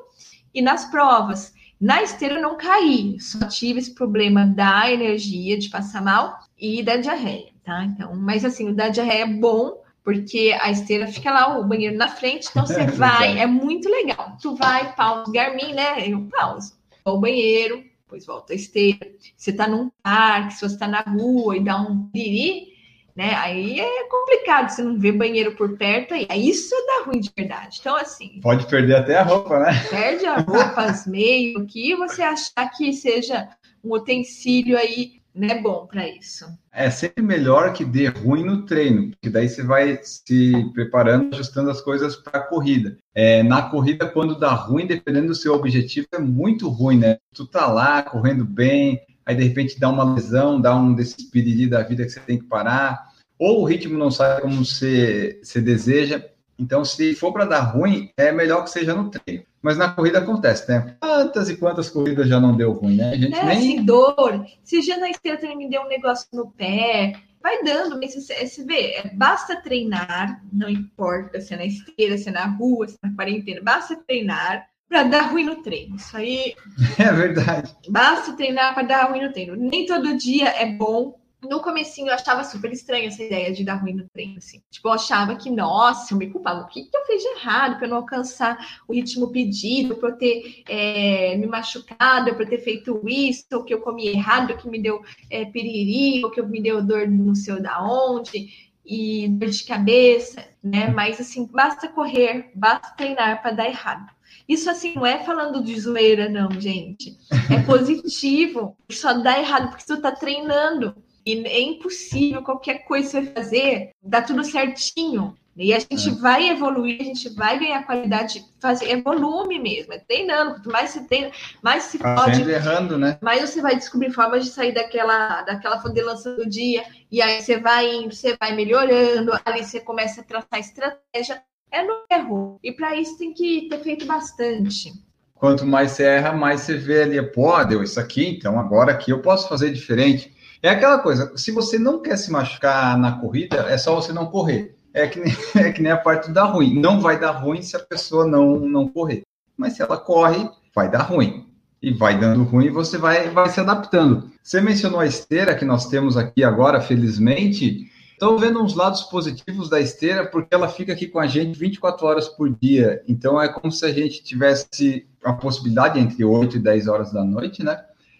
[0.55, 1.53] e nas provas.
[1.79, 6.81] Na esteira eu não caí, só tive esse problema da energia, de passar mal e
[6.81, 7.83] da diarreia, tá?
[7.83, 11.97] Então, mas assim, o da diarreia é bom, porque a esteira fica lá, o banheiro
[11.97, 14.37] na frente, então você É vai, é muito legal.
[14.41, 16.07] Tu vai, pausa, Garmin, né?
[16.07, 16.73] Eu pauso.
[17.03, 19.11] Vou ao banheiro, depois volta a esteira.
[19.35, 22.74] Você tá num parque, se você tá na rua e dá um piriri,
[23.15, 23.34] né?
[23.36, 27.78] Aí é complicado, você não vê banheiro por perto, aí isso dá ruim de verdade.
[27.80, 29.71] Então, assim, Pode perder até a roupa, né?
[29.89, 33.47] perde a roupa, as meias, o que você achar que seja
[33.84, 36.45] um utensílio aí, né, bom para isso.
[36.71, 41.69] É sempre melhor que dê ruim no treino, porque daí você vai se preparando, ajustando
[41.69, 42.97] as coisas para a corrida.
[43.13, 47.17] É, na corrida, quando dá ruim, dependendo do seu objetivo, é muito ruim, né?
[47.34, 51.67] Tu tá lá correndo bem, aí de repente dá uma lesão, dá um desses piriri
[51.67, 53.09] da vida que você tem que parar,
[53.39, 56.23] ou o ritmo não sai como você, você deseja.
[56.57, 59.43] Então, se for para dar ruim, é melhor que seja no treino.
[59.61, 60.95] Mas na corrida acontece, né?
[61.01, 63.09] Quantas e quantas corridas já não deu ruim, né?
[63.09, 63.83] A gente É, nem.
[63.83, 64.45] dor.
[64.63, 68.47] Se já na esteira também me deu um negócio no pé, vai dando, mas você,
[68.47, 72.88] você vê, é, basta treinar, não importa se é na esteira, se é na rua,
[72.88, 75.95] se é na quarentena, basta treinar para dar ruim no treino.
[75.95, 76.56] Isso aí
[76.98, 77.76] É verdade.
[77.89, 79.56] Basta treinar para dar ruim no treino.
[79.56, 81.19] Nem todo dia é bom.
[81.48, 84.62] No comecinho eu achava super estranha essa ideia de dar ruim no treino, assim.
[84.71, 86.62] Tipo, eu achava que, nossa, eu me culpava.
[86.62, 90.10] O que, que eu fiz de errado para eu não alcançar o ritmo pedido, para
[90.10, 94.58] eu ter é, me machucado, para eu ter feito isso, ou que eu comi errado,
[94.58, 98.48] que me deu é, piriri, ou que eu me deu dor não sei da onde,
[98.84, 100.88] e dor de cabeça, né?
[100.88, 104.15] Mas, assim, basta correr, basta treinar para dar errado.
[104.47, 107.17] Isso assim não é falando de zoeira, não, gente.
[107.51, 108.77] É positivo.
[108.91, 110.95] Só dá errado porque tu tá treinando.
[111.25, 115.36] E é impossível qualquer coisa que você fazer, dá tudo certinho.
[115.58, 116.12] E a gente É.
[116.12, 120.55] vai evoluir, a gente vai ganhar qualidade, fazer, é volume mesmo, é treinando.
[120.55, 121.31] Quanto mais você treina,
[121.63, 123.17] mais se Tá pode errando, né?
[123.21, 127.58] mas você vai descobrir formas de sair daquela, daquela fodelança do dia, e aí você
[127.58, 131.41] vai indo, você vai melhorando, ali você começa a traçar estratégia.
[131.71, 132.60] É no erro.
[132.63, 134.91] E para isso tem que ter feito bastante.
[135.34, 139.12] Quanto mais você erra, mais você vê ali, pô, deu isso aqui, então agora aqui
[139.12, 140.34] eu posso fazer diferente.
[140.63, 144.28] É aquela coisa, se você não quer se machucar na corrida, é só você não
[144.28, 144.75] correr.
[144.93, 146.80] É que nem, é que nem a parte dar ruim.
[146.80, 149.23] Não vai dar ruim se a pessoa não, não correr.
[149.58, 151.45] Mas se ela corre, vai dar ruim.
[151.82, 154.32] E vai dando ruim e você vai, vai se adaptando.
[154.41, 157.91] Você mencionou a esteira que nós temos aqui agora, felizmente.
[158.15, 162.08] Estou vendo uns lados positivos da esteira, porque ela fica aqui com a gente 24
[162.08, 163.04] horas por dia.
[163.10, 167.25] Então é como se a gente tivesse a possibilidade entre 8 e 10 horas da
[167.25, 167.78] noite, né?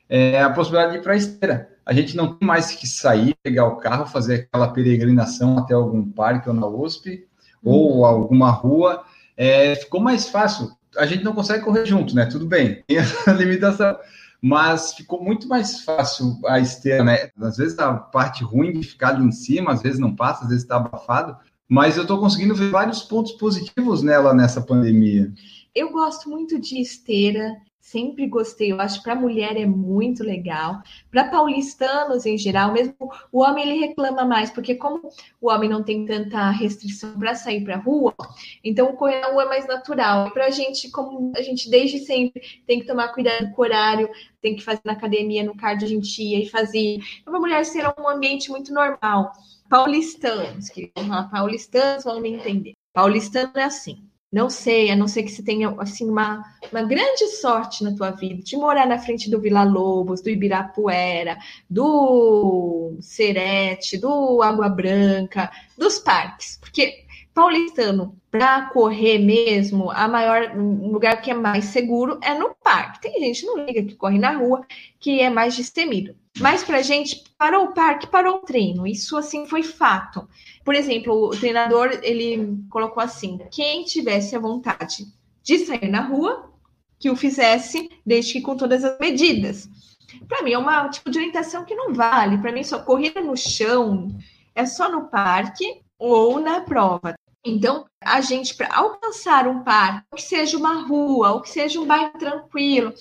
[0.10, 1.69] É a possibilidade de ir para a esteira.
[1.86, 6.03] A gente não tem mais que sair, pegar o carro, fazer aquela peregrinação até algum
[6.12, 7.25] parque ou na USP,
[7.63, 9.01] ou alguma rua.
[9.38, 10.71] É, ficou mais fácil.
[10.97, 12.25] A gente não consegue correr junto, né?
[12.25, 13.95] Tudo bem, tem essa limitação
[14.47, 17.31] mas ficou muito mais fácil a esteira, né?
[17.41, 20.49] Às vezes a parte ruim de ficar ali em cima, às vezes não passa, às
[20.49, 21.36] vezes está abafado,
[21.67, 25.34] mas eu estou conseguindo ver vários pontos positivos nela nessa pandemia.
[25.73, 28.71] Eu gosto muito de esteira, sempre gostei.
[28.71, 30.81] Eu acho que para mulher é muito legal.
[31.11, 32.95] Para paulistanos em geral, mesmo
[33.31, 37.63] o homem ele reclama mais, porque como o homem não tem tanta restrição para sair
[37.63, 38.13] para rua,
[38.63, 40.31] então correr na rua é mais natural.
[40.31, 44.09] Para a gente, como a gente desde sempre tem que tomar cuidado com o horário,
[44.41, 46.97] tem que fazer na academia, no cardio a gente ia e fazia.
[47.23, 49.31] Para a mulher ser um ambiente muito normal.
[49.69, 50.91] Paulistanos, que
[51.31, 52.73] paulistanos vão me entender.
[52.93, 54.09] Paulistano é assim.
[54.35, 58.11] Não sei, a não ser que você tenha assim uma, uma grande sorte na tua
[58.11, 61.37] vida de morar na frente do Vila Lobos, do Ibirapuera,
[61.69, 70.91] do Serete, do Água Branca, dos parques, porque paulistano, para correr mesmo, a maior um
[70.91, 73.03] lugar que é mais seguro é no parque.
[73.03, 74.65] Tem gente que não liga que corre na rua,
[74.99, 76.13] que é mais destemido.
[76.39, 78.85] Mas para gente, parou o parque, parou o treino.
[78.85, 80.27] Isso assim foi fato.
[80.65, 85.06] Por exemplo, o treinador ele colocou assim: quem tivesse a vontade
[85.43, 86.51] de sair na rua,
[86.99, 89.69] que o fizesse, desde que com todas as medidas.
[90.28, 92.39] Para mim é uma tipo de orientação que não vale.
[92.39, 94.17] Para mim, só corrida no chão
[94.56, 97.13] é só no parque ou na prova.
[97.45, 101.80] Então, a gente, para alcançar um parque, ou que seja uma rua, ou que seja
[101.80, 102.91] um bairro tranquilo,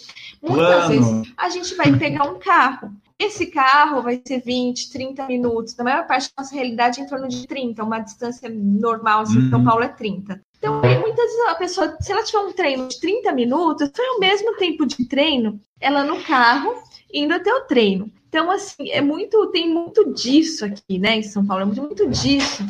[0.42, 0.88] muitas Plano.
[0.88, 2.92] vezes a gente vai pegar um carro.
[3.18, 5.76] Esse carro vai ser 20, 30 minutos.
[5.76, 9.50] Na maior parte da nossa realidade, em torno de 30, uma distância normal, assim, em
[9.50, 9.64] São Uhum.
[9.64, 10.40] Paulo é 30.
[10.58, 14.18] Então, muitas vezes a pessoa, se ela tiver um treino de 30 minutos, foi o
[14.18, 16.74] mesmo tempo de treino, ela no carro,
[17.12, 18.10] indo até o treino.
[18.28, 22.08] Então, assim, é muito, tem muito disso aqui, né, em São Paulo, é muito, muito
[22.08, 22.64] disso.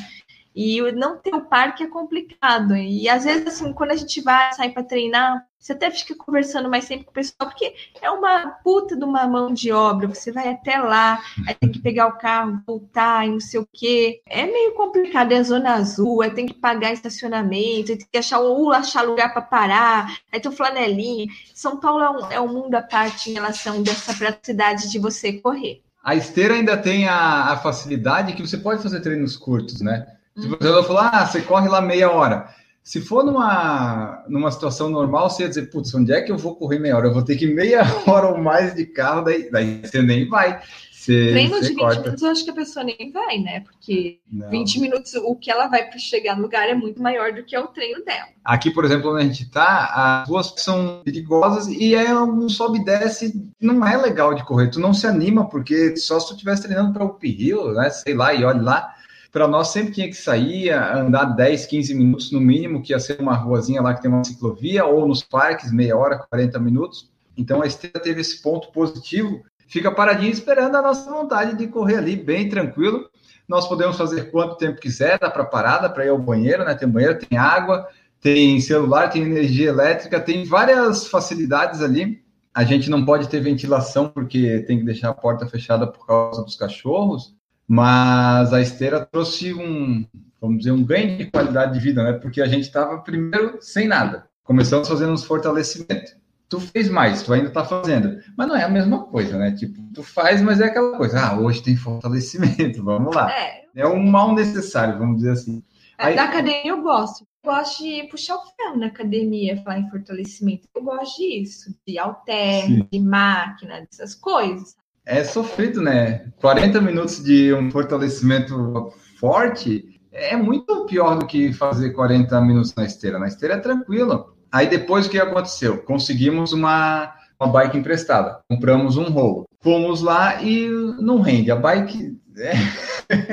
[0.55, 2.77] E não ter o parque é complicado.
[2.77, 6.69] E às vezes, assim, quando a gente vai sair para treinar, você até fica conversando
[6.69, 10.07] mais sempre com o pessoal, porque é uma puta de uma mão de obra.
[10.07, 13.69] Você vai até lá, aí tem que pegar o carro, voltar e não sei o
[13.73, 14.21] quê.
[14.27, 18.41] É meio complicado, é zona azul, aí tem que pagar estacionamento, aí tem que achar,
[18.41, 21.27] ou achar lugar para parar, aí tem o flanelinha.
[21.55, 25.33] São Paulo é um, é um mundo à parte em relação dessa praticidade de você
[25.33, 25.83] correr.
[26.05, 30.07] A esteira ainda tem a, a facilidade que você pode fazer treinos curtos, né?
[30.37, 32.49] Se você falar, ah, você corre lá meia hora.
[32.83, 36.55] Se for numa, numa situação normal, você ia dizer, putz, onde é que eu vou
[36.55, 37.07] correr meia hora?
[37.07, 40.29] Eu vou ter que ir meia hora ou mais de carro, daí, daí você nem
[40.29, 40.61] vai.
[41.05, 42.01] Você, Treino você de 20 corta.
[42.01, 43.61] minutos, eu acho que a pessoa nem vai, né?
[43.61, 44.49] Porque Não.
[44.51, 47.55] 20 minutos, o que ela vai para chegar no lugar é muito maior do que
[47.55, 48.29] é o treino dela.
[48.43, 52.79] Aqui, por exemplo, onde a gente tá, as ruas são perigosas e é um sobe
[52.79, 54.71] e desce, não é legal de correr.
[54.71, 57.91] Tu não se anima, porque só se tu estivesse treinando para o Hill, né?
[57.91, 58.95] Sei lá, e olhe lá.
[59.35, 63.21] Para nós sempre tinha que sair, andar 10, 15 minutos no mínimo, que ia ser
[63.21, 67.11] uma ruazinha lá que tem uma ciclovia, ou nos parques, meia hora, 40 minutos.
[67.37, 71.97] Então a esteira teve esse ponto positivo, fica paradinho esperando a nossa vontade de correr
[71.97, 73.11] ali, bem tranquilo.
[73.49, 76.73] Nós podemos fazer quanto tempo quiser, dá para parar, dá para ir ao banheiro, né?
[76.77, 77.89] Tem banheiro, tem água,
[78.21, 82.23] tem celular, tem energia elétrica, tem várias facilidades ali.
[82.55, 86.45] A gente não pode ter ventilação porque tem que deixar a porta fechada por causa
[86.45, 87.35] dos cachorros,
[87.67, 90.05] mas a esteira trouxe um,
[90.41, 92.13] vamos dizer, um ganho de qualidade de vida, né?
[92.15, 94.27] Porque a gente estava primeiro sem nada.
[94.43, 96.17] Começamos fazendo uns fortalecimentos.
[96.49, 99.53] Tu fez mais, tu ainda está fazendo, mas não é a mesma coisa, né?
[99.53, 101.19] Tipo, tu faz, mas é aquela coisa.
[101.19, 103.33] Ah, hoje tem fortalecimento, vamos lá.
[103.33, 105.63] É, É um mal necessário, vamos dizer assim.
[105.97, 107.27] Aí- da academia eu gosto.
[107.43, 110.69] Eu gosto de puxar o ferro na academia, falar em fortalecimento.
[110.75, 114.77] Eu gosto disso, de halter, de máquina, dessas coisas.
[115.07, 116.27] É sofrido, né?
[116.41, 122.85] 40 minutos de um fortalecimento forte é muito pior do que fazer 40 minutos na
[122.85, 123.19] esteira.
[123.19, 124.35] Na esteira é tranquilo.
[124.51, 125.79] Aí depois o que aconteceu?
[125.79, 128.39] Conseguimos uma, uma bike emprestada.
[128.49, 129.47] Compramos um rolo.
[129.61, 130.69] Fomos lá e
[131.01, 131.51] não rende.
[131.51, 132.17] A bike.
[132.39, 132.53] é-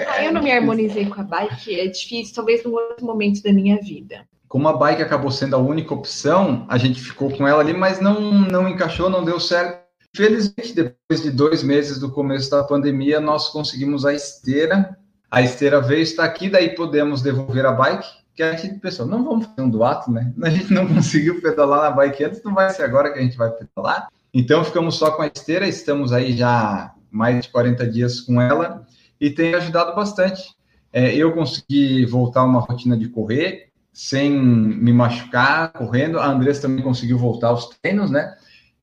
[0.09, 3.53] Ah, eu não me harmonizei com a bike, é difícil, talvez num outro momento da
[3.53, 4.25] minha vida.
[4.49, 8.01] Como a bike acabou sendo a única opção, a gente ficou com ela ali, mas
[8.01, 9.80] não, não encaixou, não deu certo.
[10.15, 14.97] Felizmente, depois de dois meses do começo da pandemia, nós conseguimos a esteira.
[15.29, 18.07] A esteira veio, está aqui, daí podemos devolver a bike.
[18.35, 20.33] Que a gente pensou, não vamos fazer um duato, né?
[20.41, 23.37] A gente não conseguiu pedalar na bike antes, não vai ser agora que a gente
[23.37, 24.07] vai pedalar.
[24.33, 28.85] Então ficamos só com a esteira, estamos aí já mais de 40 dias com ela
[29.19, 30.55] e tem ajudado bastante.
[30.93, 36.19] É, eu consegui voltar uma rotina de correr sem me machucar correndo.
[36.19, 38.35] A Andressa também conseguiu voltar aos treinos, né?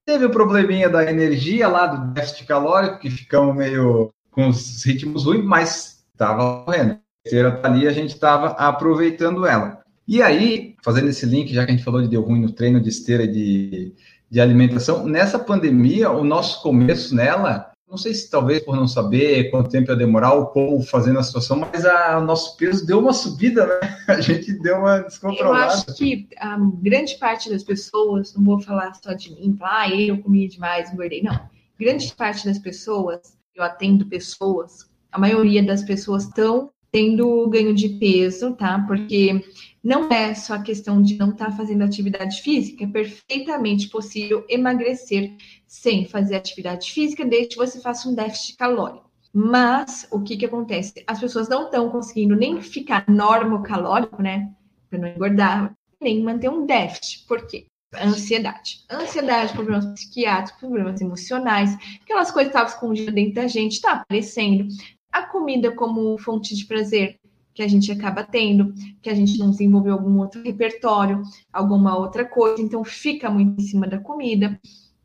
[0.09, 5.27] Teve o probleminha da energia lá, do déficit calórico, que ficamos meio com os ritmos
[5.27, 6.99] ruins, mas estava correndo.
[7.27, 9.83] A tá ali, a gente estava aproveitando ela.
[10.07, 12.81] E aí, fazendo esse link, já que a gente falou de deu ruim no treino
[12.81, 13.92] de esteira e de,
[14.31, 19.51] de alimentação, nessa pandemia, o nosso começo nela, não sei se talvez por não saber
[19.51, 22.98] quanto tempo ia demorar ou como fazer na situação, mas a- o nosso peso deu
[22.98, 23.81] uma subida, né?
[24.09, 25.72] A gente deu uma Eu descontrolada.
[25.72, 30.18] acho que a grande parte das pessoas, não vou falar só de mim, ah, eu
[30.22, 31.38] comi demais, engordei, não.
[31.79, 37.88] Grande parte das pessoas, eu atendo pessoas, a maioria das pessoas estão tendo ganho de
[37.90, 38.79] peso, tá?
[38.87, 39.44] Porque
[39.85, 45.33] não é só a questão de não estar fazendo atividade física, é perfeitamente possível emagrecer
[45.68, 49.09] sem fazer atividade física, desde que você faça um déficit calórico.
[49.33, 51.04] Mas o que que acontece?
[51.07, 54.50] As pessoas não estão conseguindo nem ficar normocalórico, né?
[54.88, 57.26] Para não engordar, nem manter um déficit.
[57.26, 57.66] Por quê?
[57.94, 58.85] Ansiedade.
[58.90, 64.66] Ansiedade, problemas psiquiátricos, problemas emocionais, aquelas coisas que estavam escondidas dentro da gente, está aparecendo.
[65.12, 67.18] A comida como fonte de prazer,
[67.54, 72.24] que a gente acaba tendo, que a gente não desenvolveu algum outro repertório, alguma outra
[72.24, 74.59] coisa, então fica muito em cima da comida.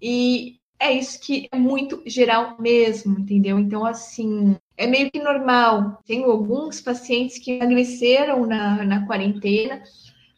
[0.05, 3.57] E é isso que é muito geral mesmo, entendeu?
[3.57, 6.01] Então, assim, é meio que normal.
[6.05, 9.81] Tenho alguns pacientes que emagreceram na, na quarentena,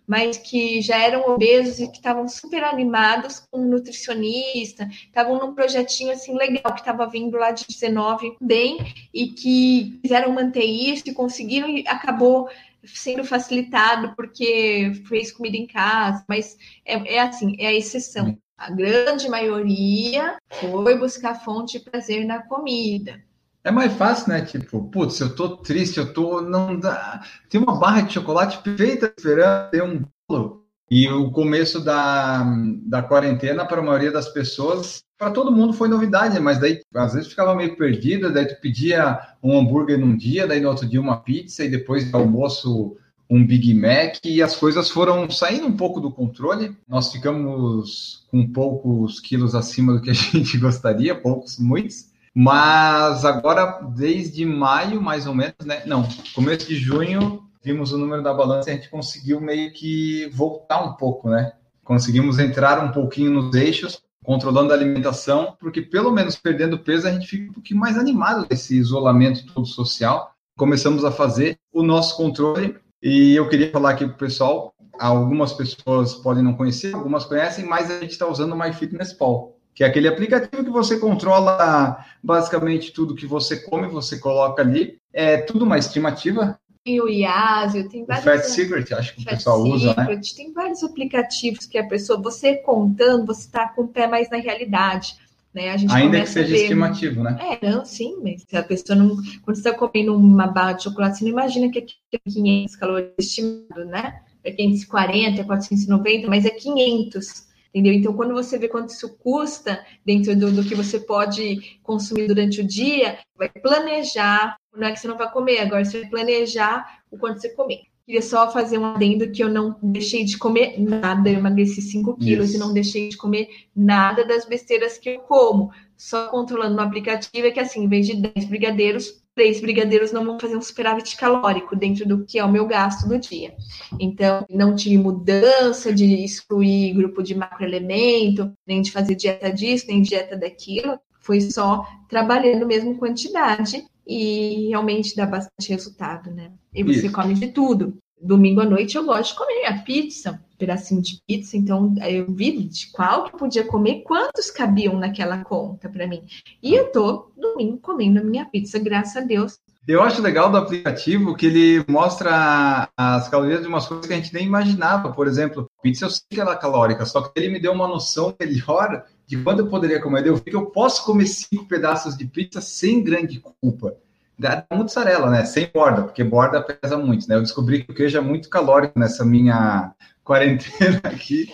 [0.05, 5.55] mas que já eram obesos e que estavam super animados com um nutricionista, estavam num
[5.55, 8.77] projetinho assim legal que estava vindo lá de 19 bem
[9.11, 12.47] e que quiseram manter isso e conseguiram e acabou
[12.83, 18.37] sendo facilitado porque fez comida em casa, mas é, é assim, é a exceção.
[18.57, 23.21] A grande maioria foi buscar fonte de prazer na comida.
[23.63, 24.41] É mais fácil, né?
[24.45, 26.41] Tipo, putz, eu tô triste, eu tô.
[26.41, 27.21] Não dá.
[27.49, 30.65] Tem uma barra de chocolate perfeita esperando ter um bolo.
[30.89, 32.45] E o começo da,
[32.85, 37.13] da quarentena, para a maioria das pessoas, para todo mundo foi novidade, mas daí às
[37.13, 41.01] vezes ficava meio perdida, daí tu pedia um hambúrguer num dia, daí no outro dia
[41.01, 42.95] uma pizza, e depois do almoço
[43.29, 46.75] um Big Mac, e as coisas foram saindo um pouco do controle.
[46.87, 52.13] Nós ficamos com poucos quilos acima do que a gente gostaria, poucos, muitos.
[52.33, 55.83] Mas agora, desde maio, mais ou menos, né?
[55.85, 60.29] Não, começo de junho, vimos o número da balança e a gente conseguiu meio que
[60.33, 61.53] voltar um pouco, né?
[61.83, 67.11] Conseguimos entrar um pouquinho nos eixos, controlando a alimentação, porque pelo menos perdendo peso a
[67.11, 70.33] gente fica um pouquinho mais animado desse isolamento todo social.
[70.57, 75.53] Começamos a fazer o nosso controle e eu queria falar aqui para o pessoal, algumas
[75.53, 79.87] pessoas podem não conhecer, algumas conhecem, mas a gente está usando o MyFitnessPal que é
[79.87, 84.97] aquele aplicativo que você controla basicamente tudo que você come, você coloca ali.
[85.11, 86.57] É tudo uma estimativa.
[86.85, 88.25] Tem o Iasio, tem vários.
[88.25, 90.21] O Fat Secret, acho que Fat o pessoal Secret, usa, né?
[90.35, 94.37] Tem vários aplicativos que a pessoa, você contando, você está com o pé mais na
[94.37, 95.17] realidade.
[95.55, 95.71] Né?
[95.71, 97.37] A gente Ainda que seja ver, estimativo, né?
[97.39, 99.15] É, não, sim, mas se a pessoa não.
[99.41, 103.13] Quando você está comendo uma barra de chocolate, você não imagina que é 500 calorias
[103.17, 104.21] estimado, né?
[104.43, 107.93] É 540, 490, mas é 500 entendeu?
[107.93, 112.61] Então, quando você vê quanto isso custa dentro do, do, que você pode consumir durante
[112.61, 117.01] o dia, vai planejar, não é que você não vai comer, agora você vai planejar
[117.11, 117.81] o quanto você comer.
[118.05, 122.17] Queria só fazer um adendo que eu não deixei de comer nada, eu emagreci 5
[122.17, 125.71] quilos e não deixei de comer nada das besteiras que eu como.
[125.97, 130.23] Só controlando no aplicativo é que assim, em vez de 10 brigadeiros, três brigadeiros não
[130.23, 133.55] vão fazer um superávit calórico dentro do que é o meu gasto do dia.
[133.99, 140.03] Então, não tive mudança de excluir grupo de macroelemento, nem de fazer dieta disso, nem
[140.03, 140.99] dieta daquilo.
[141.21, 146.51] Foi só trabalhando mesmo quantidade e realmente dá bastante resultado, né?
[146.73, 147.11] E você Isso.
[147.11, 147.97] come de tudo.
[148.21, 152.31] Domingo à noite eu gosto de comer a pizza, um pedacinho de pizza, então eu
[152.31, 156.23] vi de qual que podia comer, quantos cabiam naquela conta para mim.
[156.63, 159.59] E eu tô domingo comendo a minha pizza, graças a Deus.
[159.87, 164.15] Eu acho legal do aplicativo que ele mostra as calorias de umas coisas que a
[164.15, 165.11] gente nem imaginava.
[165.11, 167.87] Por exemplo, pizza eu sei que ela é calórica, só que ele me deu uma
[167.87, 170.25] noção melhor de quando eu poderia comer.
[170.25, 173.95] Eu vi que eu posso comer cinco pedaços de pizza sem grande culpa
[174.37, 175.45] da mussarela, né?
[175.45, 177.35] Sem borda, porque borda pesa muito, né?
[177.35, 181.49] Eu descobri que o queijo é muito calórico nessa minha quarentena aqui.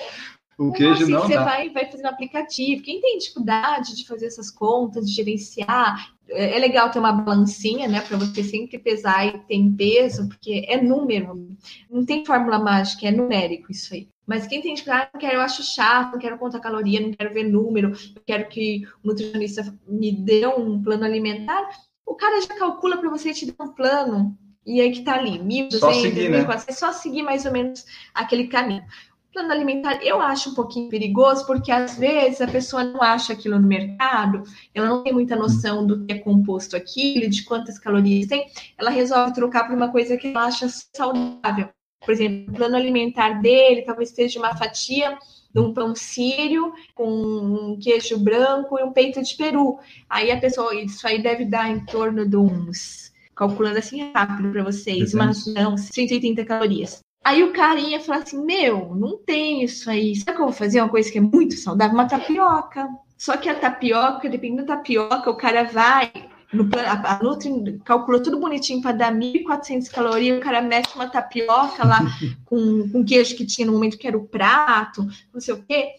[0.58, 1.44] O queijo assim, não você dá.
[1.44, 2.84] vai, vai fazendo aplicativo.
[2.84, 7.88] Quem tem dificuldade de fazer essas contas, de gerenciar, é, é legal ter uma balancinha,
[7.88, 8.02] né?
[8.02, 11.56] Para você sempre pesar e ter peso, porque é número.
[11.90, 14.08] Não tem fórmula mágica, é numérico isso aí.
[14.32, 17.34] Mas quem tem dificuldade, não quero, eu acho chato, não quero contar caloria, não quero
[17.34, 21.68] ver número, eu quero que o nutricionista me dê um plano alimentar
[22.12, 24.38] o cara já calcula para você te dar um plano.
[24.66, 26.64] E aí que tá ali, 1.200, só seguir, 1.400, né?
[26.68, 28.84] é só seguir mais ou menos aquele caminho.
[29.30, 33.32] O plano alimentar eu acho um pouquinho perigoso, porque às vezes a pessoa não acha
[33.32, 37.80] aquilo no mercado, ela não tem muita noção do que é composto aquilo, de quantas
[37.80, 41.70] calorias tem, ela resolve trocar por uma coisa que ela acha saudável.
[42.04, 45.18] Por exemplo, o plano alimentar dele talvez seja uma fatia
[45.54, 49.78] de um pão sírio com um queijo branco e um peito de peru.
[50.10, 54.64] Aí a pessoa, isso aí deve dar em torno de uns, calculando assim rápido para
[54.64, 57.02] vocês, mas não, 180 calorias.
[57.24, 60.16] Aí o carinha fala assim: Meu, não tem isso aí.
[60.16, 60.82] Sabe o que eu vou fazer?
[60.82, 61.94] Uma coisa que é muito saudável?
[61.94, 62.90] Uma tapioca.
[63.16, 66.12] Só que a tapioca, dependendo da tapioca, o cara vai
[66.54, 71.08] no, a, a Nutri calculou tudo bonitinho para dar 1.400 calorias, o cara mete uma
[71.08, 72.00] tapioca lá
[72.46, 75.92] com, com queijo que tinha no momento que era o prato, não sei o quê.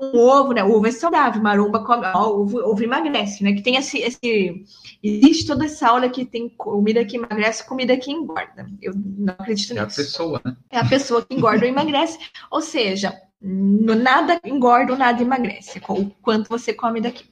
[0.00, 0.62] Um ovo, né?
[0.62, 3.52] O ovo é saudável, maromba come, ó, ovo, ovo emagrece, né?
[3.52, 4.64] Que tem esse, esse.
[5.02, 8.70] Existe toda essa aula que tem comida que emagrece, comida que engorda.
[8.80, 9.80] Eu não acredito nisso.
[9.80, 10.56] É a pessoa, né?
[10.70, 12.16] É a pessoa que engorda ou emagrece.
[12.48, 17.24] Ou seja, nada engorda ou nada emagrece, o quanto você come daqui.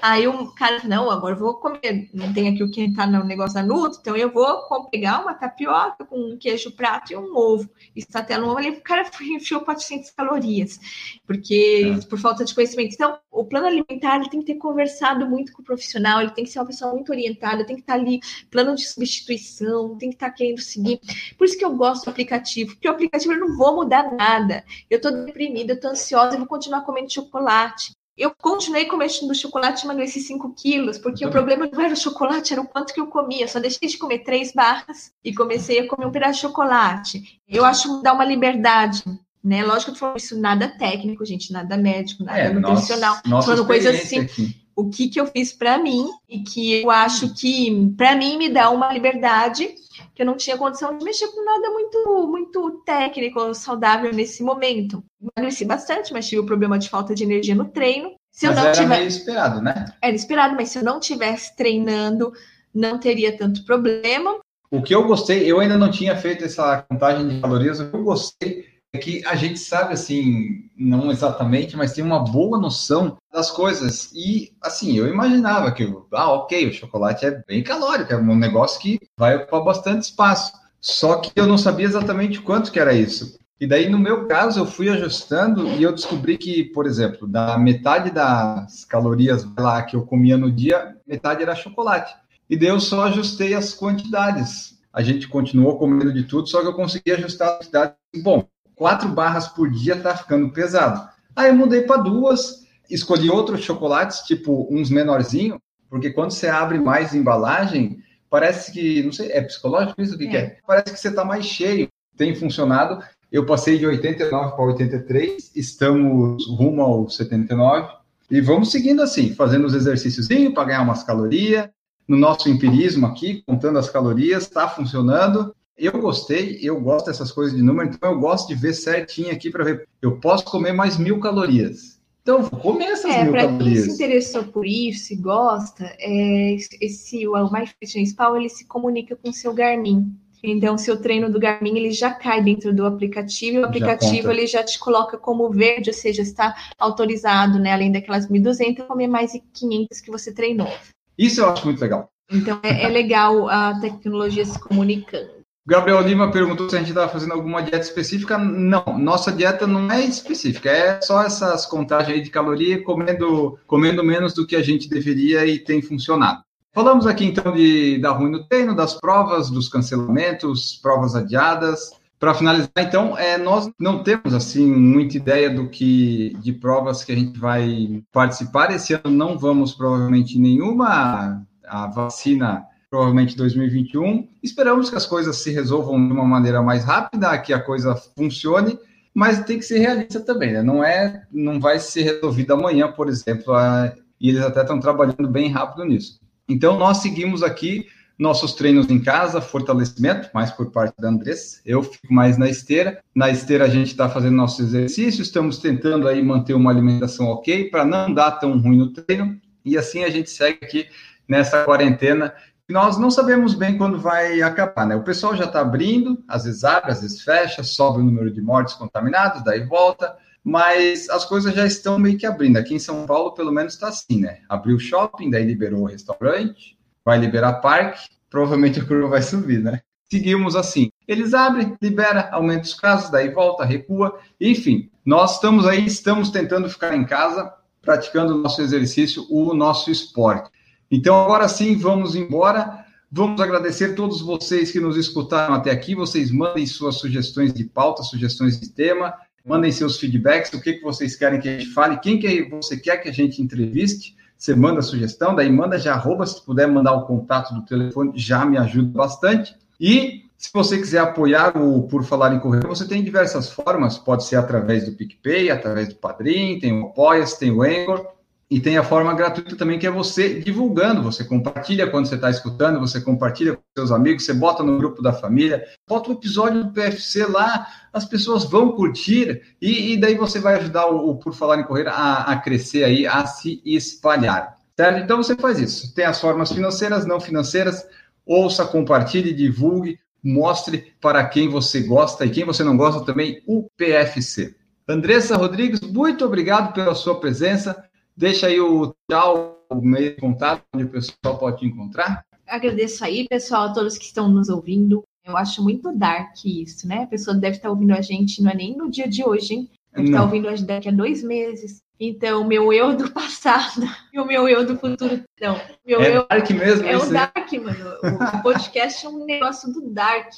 [0.00, 3.54] Aí o cara, não, agora vou comer, não tem aqui o que tá no negócio
[3.54, 7.68] da Nuto, então eu vou pegar uma tapioca com um queijo prato e um ovo.
[7.94, 10.78] Está até no ovo, o cara enfiou 400 calorias,
[11.26, 12.06] porque é.
[12.06, 12.94] por falta de conhecimento.
[12.94, 16.44] Então, o plano alimentar ele tem que ter conversado muito com o profissional, ele tem
[16.44, 18.20] que ser uma pessoa muito orientada, tem que estar ali,
[18.50, 21.00] plano de substituição, tem que estar querendo seguir.
[21.36, 24.64] Por isso que eu gosto do aplicativo, porque o aplicativo eu não vou mudar nada.
[24.88, 25.10] Eu tô
[25.40, 27.92] deprimida, eu tô ansiosa, eu vou continuar comendo chocolate.
[28.16, 32.60] Eu continuei comendo chocolate, emagreci 5 quilos, porque o problema não era o chocolate, era
[32.60, 33.44] o quanto que eu comia.
[33.44, 37.40] Eu só deixei de comer três barras e comecei a comer um pedaço de chocolate.
[37.48, 39.02] Eu acho dar uma liberdade
[39.42, 39.64] né?
[39.64, 43.16] Lógico que foi isso nada técnico, gente, nada médico, nada é, nutricional.
[43.24, 44.20] Nossa, falando coisas assim.
[44.20, 44.54] Aqui.
[44.76, 48.50] O que, que eu fiz para mim e que eu acho que para mim me
[48.50, 49.74] dá uma liberdade
[50.20, 55.02] que eu não tinha condição de mexer com nada muito muito técnico, saudável nesse momento.
[55.34, 58.12] Emagreci bastante, mas tive o problema de falta de energia no treino.
[58.30, 58.96] Se mas eu não era tiver...
[58.96, 59.86] meio esperado, né?
[60.02, 62.34] Era esperado, mas se eu não tivesse treinando,
[62.74, 64.38] não teria tanto problema.
[64.70, 67.96] O que eu gostei, eu ainda não tinha feito essa contagem de calorias, o que
[67.96, 68.66] eu gostei
[68.98, 74.10] que a gente sabe, assim, não exatamente, mas tem uma boa noção das coisas.
[74.12, 78.80] E, assim, eu imaginava que, ah, ok, o chocolate é bem calórico, é um negócio
[78.80, 80.52] que vai ocupar bastante espaço.
[80.80, 83.38] Só que eu não sabia exatamente quanto que era isso.
[83.60, 87.58] E daí, no meu caso, eu fui ajustando e eu descobri que, por exemplo, da
[87.58, 92.14] metade das calorias lá que eu comia no dia, metade era chocolate.
[92.48, 94.78] E daí eu só ajustei as quantidades.
[94.90, 97.94] A gente continuou comendo de tudo, só que eu consegui ajustar a quantidade.
[98.24, 98.48] Bom,
[98.80, 101.06] quatro barras por dia tá ficando pesado.
[101.36, 105.58] Aí eu mudei para duas, escolhi outros chocolates, tipo uns menorzinhos,
[105.90, 107.98] porque quando você abre mais embalagem,
[108.30, 110.14] parece que, não sei, é psicológico isso?
[110.14, 110.30] O que é.
[110.30, 110.56] que é?
[110.66, 111.88] Parece que você está mais cheio.
[112.16, 113.04] Tem funcionado.
[113.30, 117.86] Eu passei de 89 para 83, estamos rumo ao 79.
[118.30, 121.68] E vamos seguindo assim, fazendo os exercícios para ganhar umas calorias.
[122.08, 127.56] No nosso empirismo aqui, contando as calorias, está funcionando eu gostei, eu gosto dessas coisas
[127.56, 129.88] de número, então eu gosto de ver certinho aqui para ver.
[130.02, 131.98] Eu posso comer mais mil calorias.
[132.22, 133.86] Então, vou comer essas é, mil calorias.
[133.86, 139.16] Quem se interessou por isso e gosta, é, esse, o MyFitness Pal, ele se comunica
[139.16, 140.14] com o seu Garmin.
[140.42, 144.32] Então, seu treino do Garmin, ele já cai dentro do aplicativo, e o aplicativo já
[144.32, 149.06] ele já te coloca como verde, ou seja, está autorizado, né, além daquelas 1.200, comer
[149.06, 150.70] mais de 500 que você treinou.
[151.18, 152.10] Isso eu acho muito legal.
[152.30, 155.39] Então, é, é legal a tecnologia se comunicando.
[155.66, 158.38] Gabriel Lima perguntou se a gente estava fazendo alguma dieta específica.
[158.38, 164.02] Não, nossa dieta não é específica, é só essas contagens aí de caloria, comendo, comendo
[164.02, 166.42] menos do que a gente deveria e tem funcionado.
[166.72, 171.90] Falamos aqui então de dar ruim no treino, das provas, dos cancelamentos, provas adiadas.
[172.18, 177.12] Para finalizar, então, é, nós não temos assim muita ideia do que de provas que
[177.12, 178.70] a gente vai participar.
[178.70, 181.42] Esse ano não vamos provavelmente nenhuma.
[181.66, 184.28] A vacina provavelmente 2021.
[184.42, 188.76] Esperamos que as coisas se resolvam de uma maneira mais rápida, que a coisa funcione,
[189.14, 190.62] mas tem que ser realista também, né?
[190.62, 195.28] Não é, não vai ser resolvido amanhã, por exemplo, a, e eles até estão trabalhando
[195.28, 196.18] bem rápido nisso.
[196.48, 197.86] Então nós seguimos aqui
[198.18, 201.60] nossos treinos em casa, fortalecimento, mais por parte da Andressa.
[201.64, 203.02] Eu fico mais na esteira.
[203.14, 207.70] Na esteira a gente está fazendo nossos exercícios, estamos tentando aí manter uma alimentação ok
[207.70, 209.40] para não dar tão ruim no treino.
[209.64, 210.86] E assim a gente segue aqui
[211.26, 212.34] nessa quarentena
[212.70, 214.94] nós não sabemos bem quando vai acabar, né?
[214.94, 218.40] O pessoal já está abrindo, às vezes abre, às vezes fecha, sobe o número de
[218.40, 222.56] mortes contaminados, daí volta, mas as coisas já estão meio que abrindo.
[222.56, 224.38] Aqui em São Paulo, pelo menos, está assim, né?
[224.48, 229.60] Abriu o shopping, daí liberou o restaurante, vai liberar parque, provavelmente a curva vai subir,
[229.60, 229.80] né?
[230.10, 230.90] Seguimos assim.
[231.06, 234.90] Eles abrem, libera, aumenta os casos, daí volta, recua, enfim.
[235.04, 240.50] Nós estamos aí, estamos tentando ficar em casa, praticando o nosso exercício, o nosso esporte.
[240.90, 242.84] Então, agora sim, vamos embora.
[243.12, 245.94] Vamos agradecer todos vocês que nos escutaram até aqui.
[245.94, 249.14] Vocês mandem suas sugestões de pauta, sugestões de tema,
[249.44, 252.76] mandem seus feedbacks, o que, que vocês querem que a gente fale, quem que você
[252.76, 254.16] quer que a gente entreviste.
[254.36, 258.12] Você manda a sugestão, daí manda já arroba, se puder mandar o contato do telefone,
[258.14, 259.54] já me ajuda bastante.
[259.78, 264.24] E se você quiser apoiar o Por Falar em Correr, você tem diversas formas, pode
[264.24, 268.06] ser através do PicPay, através do Padrim, tem o Apoias, tem o Anchor.
[268.50, 271.04] E tem a forma gratuita também, que é você divulgando.
[271.04, 275.00] Você compartilha quando você está escutando, você compartilha com seus amigos, você bota no grupo
[275.00, 280.00] da família, bota o um episódio do PFC lá, as pessoas vão curtir, e, e
[280.00, 283.24] daí você vai ajudar o, o Por Falar em Correr a, a crescer aí, a
[283.24, 284.58] se espalhar.
[284.76, 284.98] Certo?
[284.98, 285.94] Então você faz isso.
[285.94, 287.86] Tem as formas financeiras, não financeiras.
[288.26, 293.68] Ouça, compartilhe, divulgue, mostre para quem você gosta e quem você não gosta também o
[293.76, 294.56] PFC.
[294.88, 297.84] Andressa Rodrigues, muito obrigado pela sua presença.
[298.20, 302.22] Deixa aí o tchau, o meio de contato, onde o pessoal pode te encontrar.
[302.46, 305.02] Agradeço aí, pessoal, a todos que estão nos ouvindo.
[305.24, 307.04] Eu acho muito dark isso, né?
[307.04, 309.70] A pessoa deve estar ouvindo a gente, não é nem no dia de hoje, hein?
[309.94, 311.80] Deve estar ouvindo a gente daqui a dois meses.
[311.98, 315.22] Então, meu eu do passado e o meu eu do futuro.
[315.40, 316.26] Não, meu é eu.
[316.28, 317.94] Dark mesmo, é o Dark, mano.
[318.38, 320.30] O podcast é um negócio do Dark.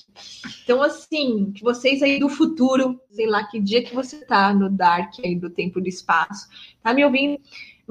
[0.63, 4.71] Então, assim, que vocês aí do futuro, sei lá que dia que você tá no
[4.71, 6.49] Dark aí do tempo e do espaço,
[6.83, 7.41] tá me ouvindo?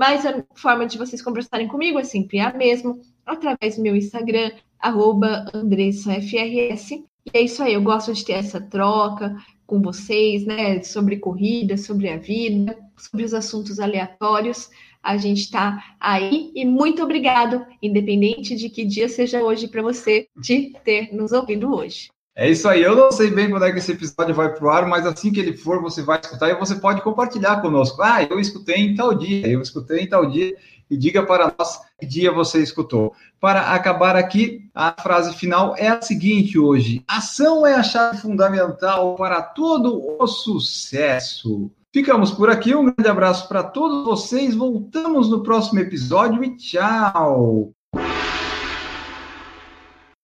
[0.01, 4.49] Mas a forma de vocês conversarem comigo é sempre a mesma, através do meu Instagram,
[4.79, 6.93] arroba AndressaFRS.
[6.93, 9.37] E é isso aí, eu gosto de ter essa troca
[9.67, 10.81] com vocês, né?
[10.81, 14.71] Sobre corrida, sobre a vida, sobre os assuntos aleatórios.
[15.03, 20.27] A gente está aí e muito obrigado, independente de que dia seja hoje para você,
[20.35, 22.09] de ter nos ouvido hoje.
[22.41, 24.87] É isso aí, eu não sei bem quando é que esse episódio vai pro ar,
[24.87, 28.01] mas assim que ele for, você vai escutar e você pode compartilhar conosco.
[28.01, 30.57] Ah, eu escutei em tal dia, eu escutei em tal dia,
[30.89, 33.13] e diga para nós que dia você escutou.
[33.39, 39.13] Para acabar aqui, a frase final é a seguinte hoje: ação é a chave fundamental
[39.13, 41.69] para todo o sucesso.
[41.93, 44.55] Ficamos por aqui, um grande abraço para todos vocês.
[44.55, 47.71] Voltamos no próximo episódio e tchau!